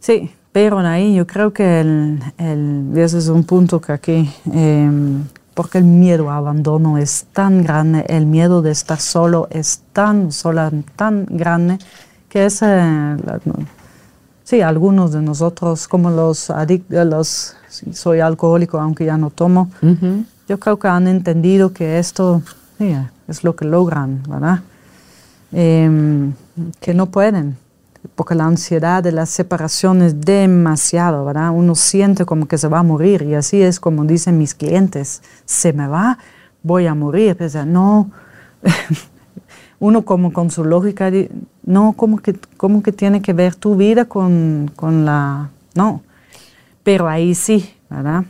[0.00, 5.78] Sí, pero ahí yo creo que el, ese es un punto que aquí, em, porque
[5.78, 10.72] el miedo a abandono es tan grande, el miedo de estar solo es tan sola,
[10.96, 11.78] tan grande,
[12.28, 13.16] que es, eh,
[14.42, 17.56] sí, algunos de nosotros, como los adictos, los,
[17.92, 19.70] soy alcohólico aunque ya no tomo,
[20.48, 22.42] yo creo que han entendido que esto
[23.28, 24.60] es lo que logran, ¿verdad?
[25.52, 26.32] Em,
[26.80, 27.56] que no pueden
[28.14, 31.50] porque la ansiedad de la separación es demasiado, ¿verdad?
[31.50, 35.22] Uno siente como que se va a morir y así es como dicen mis clientes,
[35.44, 36.18] se me va,
[36.62, 37.36] voy a morir.
[37.66, 38.10] no,
[39.80, 41.10] uno como con su lógica,
[41.64, 46.02] no, como que, como que tiene que ver tu vida con, con la, no,
[46.82, 48.24] pero ahí sí, ¿verdad?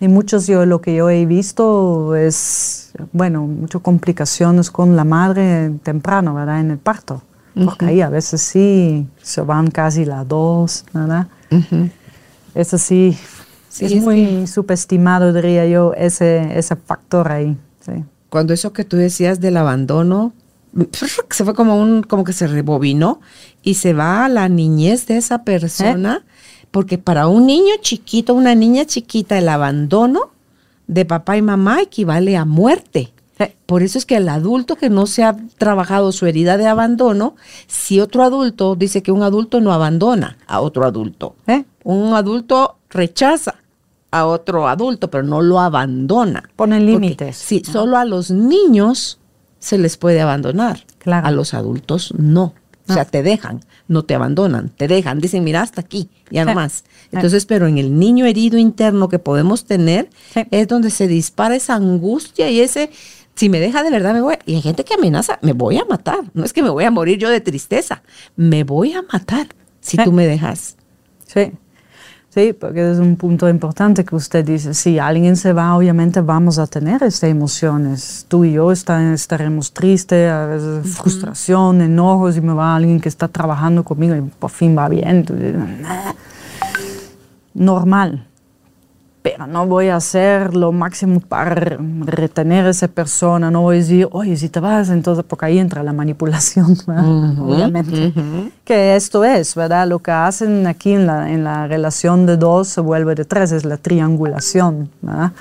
[0.00, 5.72] Y muchos yo lo que yo he visto es, bueno, muchas complicaciones con la madre
[5.82, 6.60] temprano, ¿verdad?
[6.60, 7.22] En el parto.
[7.64, 11.28] Porque ahí a veces sí se van casi las dos, ¿verdad?
[12.54, 13.16] Eso sí,
[13.80, 17.56] es, muy subestimado, diría yo, ese, ese factor ahí.
[18.28, 20.32] Cuando eso que tú decías del abandono,
[21.30, 23.20] se fue como un, como que se rebobinó
[23.62, 26.66] y se va a la niñez de esa persona, ¿Eh?
[26.70, 30.30] porque para un niño chiquito, una niña chiquita, el abandono
[30.86, 33.12] de papá y mamá equivale a muerte.
[33.66, 37.36] Por eso es que el adulto que no se ha trabajado su herida de abandono,
[37.66, 41.64] si otro adulto dice que un adulto no abandona a otro adulto, ¿Eh?
[41.84, 43.56] un adulto rechaza
[44.10, 46.48] a otro adulto, pero no lo abandona.
[46.56, 47.36] Ponen límites.
[47.36, 49.18] Sí, solo a los niños
[49.58, 50.84] se les puede abandonar.
[51.04, 52.54] A los adultos no.
[52.88, 56.54] O sea, te dejan, no te abandonan, te dejan, dicen, mira, hasta aquí, ya no
[56.54, 56.84] más.
[57.12, 60.08] Entonces, pero en el niño herido interno que podemos tener,
[60.50, 62.90] es donde se dispara esa angustia y ese,
[63.38, 64.36] si me deja de verdad, me voy.
[64.46, 66.18] Y hay gente que amenaza, me voy a matar.
[66.34, 68.02] No es que me voy a morir yo de tristeza,
[68.34, 69.46] me voy a matar
[69.80, 70.76] si tú me dejas.
[71.24, 71.52] Sí.
[72.30, 76.58] Sí, porque es un punto importante que usted dice, si alguien se va, obviamente vamos
[76.58, 78.26] a tener estas emociones.
[78.28, 83.28] Tú y yo estaremos tristes, a veces frustración, enojos, y me va alguien que está
[83.28, 85.24] trabajando conmigo y por fin va bien.
[87.54, 88.27] Normal,
[89.30, 93.78] pero no voy a hacer lo máximo para retener a esa persona, no voy a
[93.80, 96.76] decir, oye, si te vas, entonces, porque ahí entra la manipulación,
[97.38, 98.12] obviamente.
[98.64, 99.86] Que esto es, ¿verdad?
[99.86, 103.52] Lo que hacen aquí en la, en la relación de dos se vuelve de tres,
[103.52, 105.32] es la triangulación, ¿verdad?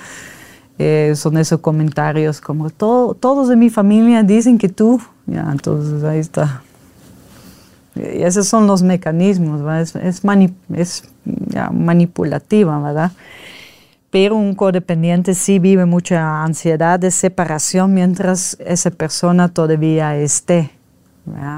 [0.80, 6.20] Eh, son esos comentarios como, todos de mi familia dicen que tú, ya, entonces ahí
[6.20, 6.62] está.
[7.96, 9.82] Y esos son los mecanismos, ¿verdad?
[9.82, 10.22] Es, es,
[10.76, 11.04] es
[11.48, 13.12] ya, manipulativa, ¿verdad?
[14.10, 20.72] Pero un codependiente sí vive mucha ansiedad de separación mientras esa persona todavía esté.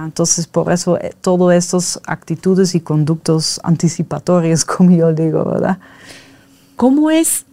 [0.04, 5.78] Entonces, por eso eh, todas estas actitudes y conductos anticipatorios, como yo digo, ¿verdad?
[6.76, 7.45] ¿Cómo es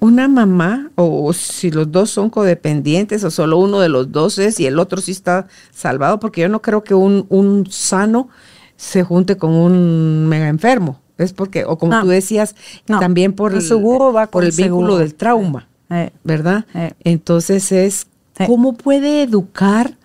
[0.00, 4.58] una mamá, o, si los dos son codependientes, o solo uno de los dos es
[4.58, 6.18] y el otro sí está salvado?
[6.18, 8.28] Porque yo no creo que un, un sano
[8.76, 11.00] se junte con un mega enfermo.
[11.18, 12.56] Es porque, o como tú decías,
[12.86, 16.66] también por el, seguro va por el vínculo del trauma, eh, ¿verdad?
[16.74, 16.92] Eh.
[17.04, 18.08] Entonces es,
[18.46, 19.96] ¿cómo puede educar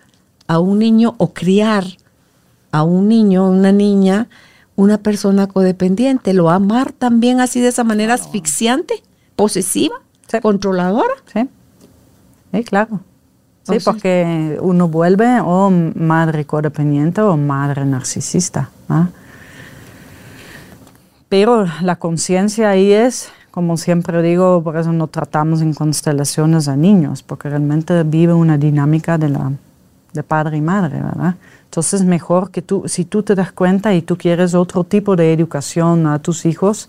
[0.46, 1.84] a un niño o criar
[2.70, 4.28] a un niño, una niña,
[4.76, 6.32] una persona codependiente?
[6.32, 9.02] ¿Lo va a amar también así de esa manera asfixiante,
[9.34, 9.96] posesiva,
[10.42, 11.14] controladora?
[11.32, 11.48] Sí.
[12.52, 13.00] Sí, claro.
[13.64, 18.70] Sí, porque uno vuelve o madre codependiente o madre narcisista.
[21.30, 26.74] Pero la conciencia ahí es, como siempre digo, por eso no tratamos en constelaciones a
[26.76, 29.52] niños, porque realmente vive una dinámica de, la,
[30.12, 31.36] de padre y madre, ¿verdad?
[31.66, 35.14] Entonces es mejor que tú, si tú te das cuenta y tú quieres otro tipo
[35.14, 36.88] de educación a tus hijos,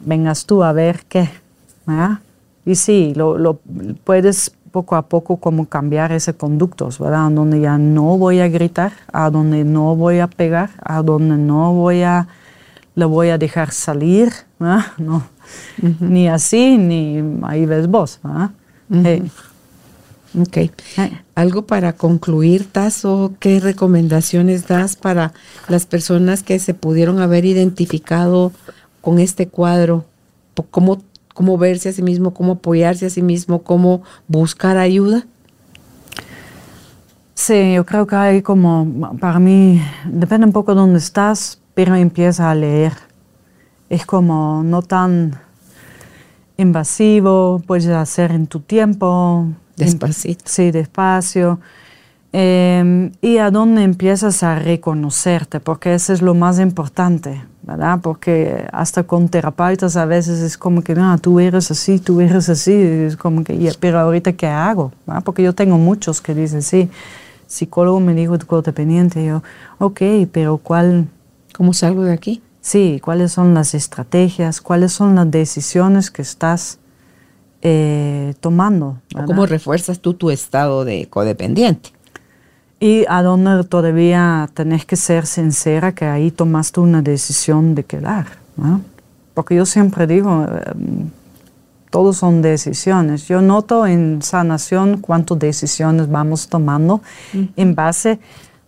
[0.00, 1.28] vengas tú a ver qué,
[1.84, 2.20] ¿verdad?
[2.64, 3.58] Y sí, lo, lo
[4.04, 7.30] puedes poco a poco como cambiar ese conductos, ¿verdad?
[7.32, 11.74] Donde ya no voy a gritar, a donde no voy a pegar, a donde no
[11.74, 12.28] voy a,
[12.94, 14.86] le voy a dejar salir, ¿verdad?
[14.98, 15.26] No,
[16.00, 18.50] ni así, ni ahí ves vos, ¿verdad?
[20.40, 20.58] Ok.
[21.34, 25.32] Algo para concluir, Tazo, ¿qué recomendaciones das para
[25.68, 28.52] las personas que se pudieron haber identificado
[29.00, 30.04] con este cuadro?
[30.70, 31.00] ¿Cómo
[31.34, 35.26] cómo verse a sí mismo, cómo apoyarse a sí mismo, cómo buscar ayuda?
[37.34, 41.94] Sí, yo creo que hay como, para mí, depende un poco de dónde estás, pero
[41.94, 42.92] empieza a leer.
[43.88, 45.38] Es como no tan
[46.56, 49.46] invasivo, puedes hacer en tu tiempo.
[49.76, 50.44] Despacito.
[50.46, 51.60] Sí, despacio.
[52.32, 57.42] Em, y a dónde empiezas a reconocerte, porque eso es lo más importante.
[57.66, 57.98] ¿verdad?
[58.02, 62.48] Porque hasta con terapeutas a veces es como que, no, tú eres así, tú eres
[62.48, 64.92] así, es como que, pero ahorita ¿qué hago?
[65.24, 66.90] Porque yo tengo muchos que dicen, sí,
[67.46, 69.42] psicólogo me dijo codependiente, yo,
[69.78, 70.00] ok,
[70.30, 71.06] pero ¿cuál?
[71.56, 72.42] ¿Cómo salgo de aquí?
[72.60, 74.60] Sí, ¿cuáles son las estrategias?
[74.60, 76.78] ¿Cuáles son las decisiones que estás
[77.62, 78.98] eh, tomando?
[79.26, 81.90] ¿Cómo refuerzas tú tu estado de codependiente?
[82.80, 88.26] Y a donde todavía tenés que ser sincera que ahí tomaste una decisión de quedar.
[89.34, 91.10] Porque yo siempre digo, em,
[91.90, 93.28] todos son decisiones.
[93.28, 97.02] Yo noto en sanación cuántas decisiones vamos tomando
[97.56, 98.18] en base a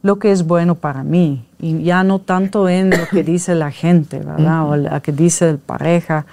[0.06, 3.72] lo que es bueno para mí y ya no tanto en lo que dice la
[3.72, 4.70] gente, ¿verdad?
[4.70, 6.26] O lo que dice el pareja.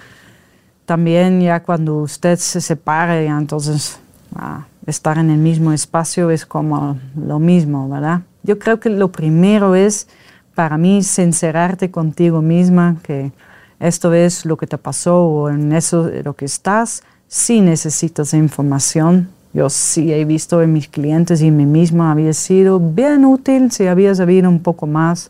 [0.85, 3.99] También ya cuando usted se separa, ya entonces
[4.35, 8.21] ah, estar en el mismo espacio es como lo mismo, ¿verdad?
[8.43, 10.07] Yo creo que lo primero es
[10.53, 13.31] para mí sincerarte contigo misma, que
[13.79, 17.01] esto es lo que te pasó o en eso lo que estás.
[17.27, 22.33] Si necesitas información, yo sí he visto en mis clientes y en mí misma había
[22.33, 25.29] sido bien útil si había sabido un poco más.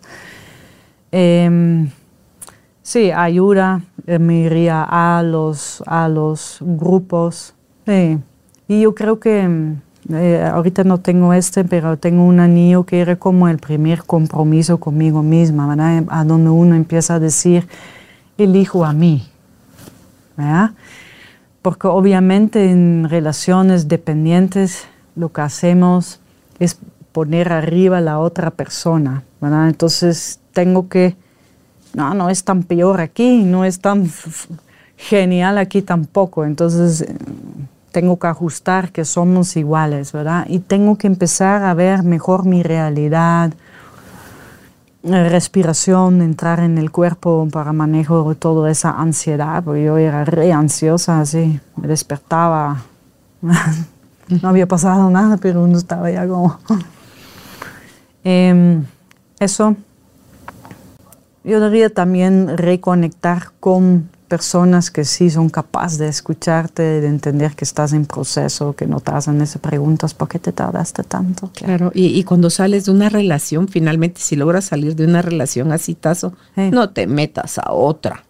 [1.11, 1.89] Em,
[2.81, 7.53] sí, ayuda, eh, me iría a los, a los grupos.
[7.85, 8.17] Sí.
[8.69, 9.75] Y yo creo que mm,
[10.13, 14.79] eh, ahorita no tengo este, pero tengo un anillo que era como el primer compromiso
[14.79, 16.05] conmigo misma, ¿verdad?
[16.07, 17.67] A donde uno empieza a decir,
[18.37, 19.27] elijo a mí,
[20.37, 20.71] ¿verdad?
[21.63, 24.85] Porque obviamente en relaciones dependientes
[25.15, 26.19] lo que hacemos
[26.59, 26.77] es
[27.11, 29.69] poner arriba a la otra persona, ¿verdad?
[29.69, 31.15] Entonces tengo que,
[31.95, 34.11] no, no es tan peor aquí, no es tan
[34.97, 36.45] genial aquí tampoco.
[36.45, 37.05] Entonces
[37.91, 40.45] tengo que ajustar que somos iguales, ¿verdad?
[40.49, 43.53] Y tengo que empezar a ver mejor mi realidad,
[45.03, 50.53] respiración, entrar en el cuerpo para manejo de toda esa ansiedad, porque yo era re
[50.53, 52.81] ansiosa, así, me despertaba,
[53.41, 56.59] no había pasado nada, pero uno estaba ya como...
[58.25, 58.85] Em,
[59.37, 59.75] eso,
[61.43, 67.65] yo debería también reconectar con personas que sí son capaces de escucharte, de entender que
[67.65, 71.51] estás en proceso, que no te hacen esas preguntas, ¿por qué te tardaste tanto?
[71.53, 75.93] Claro, y, cuando sales de una relación, finalmente, si logras salir de una relación así,
[75.93, 78.23] Tazo, no te metas a otra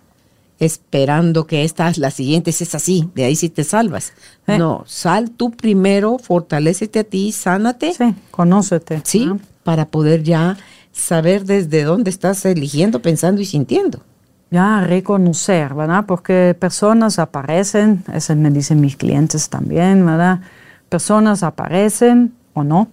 [0.60, 4.12] esperando que esta es la siguiente, si es así, de ahí sí te salvas.
[4.46, 7.94] No, sal tú primero, fortalecete a ti, sánate.
[7.94, 9.00] Sí, conócete.
[9.06, 9.30] Sí,
[9.64, 10.58] para poder ya
[10.92, 14.02] saber desde dónde estás eligiendo, pensando y sintiendo
[14.54, 16.06] ya reconocer, ¿verdad?
[16.06, 20.42] Porque personas aparecen, eso me dicen mis clientes también, ¿verdad?
[20.90, 22.90] Personas aparecen o no,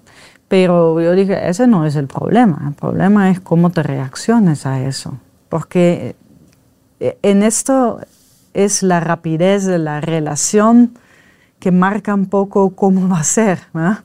[0.49, 4.81] pero yo dije, ese no es el problema, el problema es cómo te reacciones a
[4.81, 5.19] eso,
[5.51, 6.17] porque
[6.99, 8.01] eh, en esto
[8.55, 10.97] es la rapidez de la relación
[11.59, 13.99] que marca un poco cómo va a ser, ¿verdad?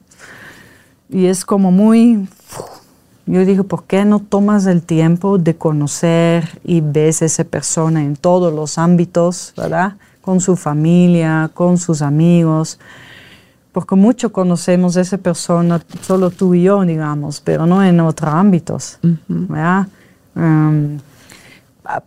[1.07, 2.27] Y es como muy
[3.25, 8.03] yo digo, ¿por qué no tomas el tiempo de conocer y ves a esa persona
[8.03, 9.95] en todos los ámbitos, ¿verdad?
[10.21, 12.79] Con su familia, con sus amigos,
[13.71, 18.33] porque mucho conocemos a esa persona, solo tú y yo, digamos, pero no en otros
[18.33, 18.99] ámbitos.
[20.35, 20.99] Em,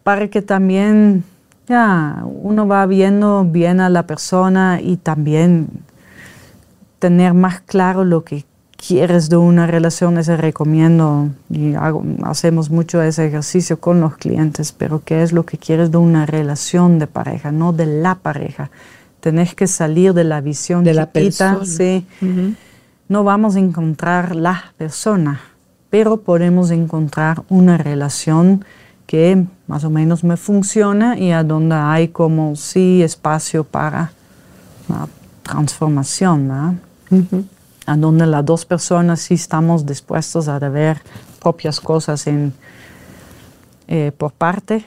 [0.02, 1.24] para que también
[1.68, 5.68] ya, uno va viendo bien a la persona y también
[6.98, 8.46] tener más claro lo que
[8.78, 11.74] quieres de una relación, ese recomiendo y
[12.22, 16.26] hacemos mucho ese ejercicio con los clientes, pero qué es lo que quieres de una
[16.26, 18.70] relación de pareja, no de la pareja.
[19.20, 21.64] Tenés que salir de la visión de la persona.
[21.64, 22.06] Sí.
[23.08, 25.40] No vamos a encontrar la persona,
[25.90, 28.64] pero podemos encontrar una relación
[29.06, 34.12] que más o menos me funciona y a donde hay como sí espacio para
[34.88, 35.08] la
[35.42, 36.76] transformación, ¿no?
[37.88, 41.00] A donde las dos personas sí estamos dispuestos a ver
[41.40, 42.52] propias cosas en,
[43.86, 44.84] eh, por parte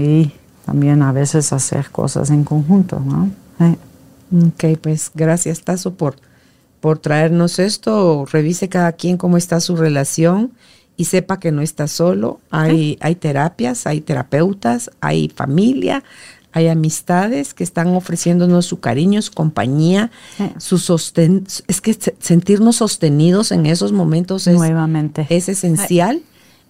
[0.00, 0.30] y
[0.64, 3.00] también a veces hacer cosas en conjunto.
[3.00, 3.28] ¿no?
[3.58, 3.76] Eh.
[4.46, 6.14] Ok, pues gracias Tazo por,
[6.80, 8.24] por traernos esto.
[8.30, 10.52] Revise cada quien cómo está su relación
[10.96, 12.38] y sepa que no está solo.
[12.50, 16.04] Hay, hay terapias, hay terapeutas, hay familia,
[16.52, 20.10] hay amistades que están ofreciéndonos su cariño, su compañía,
[20.58, 21.46] su sostén.
[21.66, 25.26] Es que sentirnos sostenidos en esos momentos es, Nuevamente.
[25.28, 26.22] es esencial.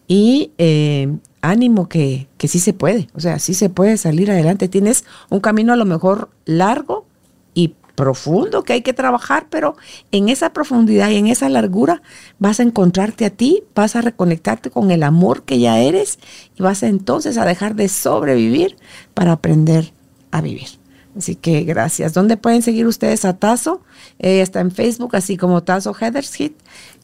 [0.06, 4.68] Y eh, ánimo que, que sí se puede, o sea, sí se puede salir adelante.
[4.68, 7.07] Tienes un camino a lo mejor largo
[7.98, 9.76] profundo que hay que trabajar, pero
[10.12, 12.00] en esa profundidad y en esa largura
[12.38, 16.20] vas a encontrarte a ti, vas a reconectarte con el amor que ya eres
[16.56, 18.76] y vas entonces a dejar de sobrevivir
[19.14, 19.92] para aprender
[20.30, 20.68] a vivir.
[21.16, 22.14] Así que gracias.
[22.14, 23.82] ¿Dónde pueden seguir ustedes a Tazo?
[24.20, 26.54] Está en Facebook, así como Tazo Headershit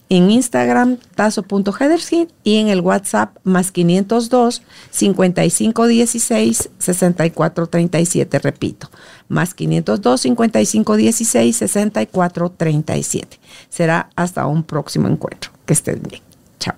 [0.09, 8.39] en Instagram tazo.headerskit y en el WhatsApp más 502 5516 6437.
[8.39, 8.89] Repito,
[9.27, 13.39] más 502 5516 6437.
[13.69, 15.51] Será hasta un próximo encuentro.
[15.65, 16.21] Que estén bien.
[16.59, 16.75] Chao.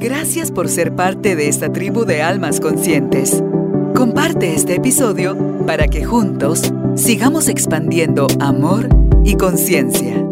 [0.00, 3.42] Gracias por ser parte de esta tribu de almas conscientes.
[3.94, 5.36] Comparte este episodio
[5.66, 8.88] para que juntos sigamos expandiendo amor
[9.24, 10.31] y conciencia.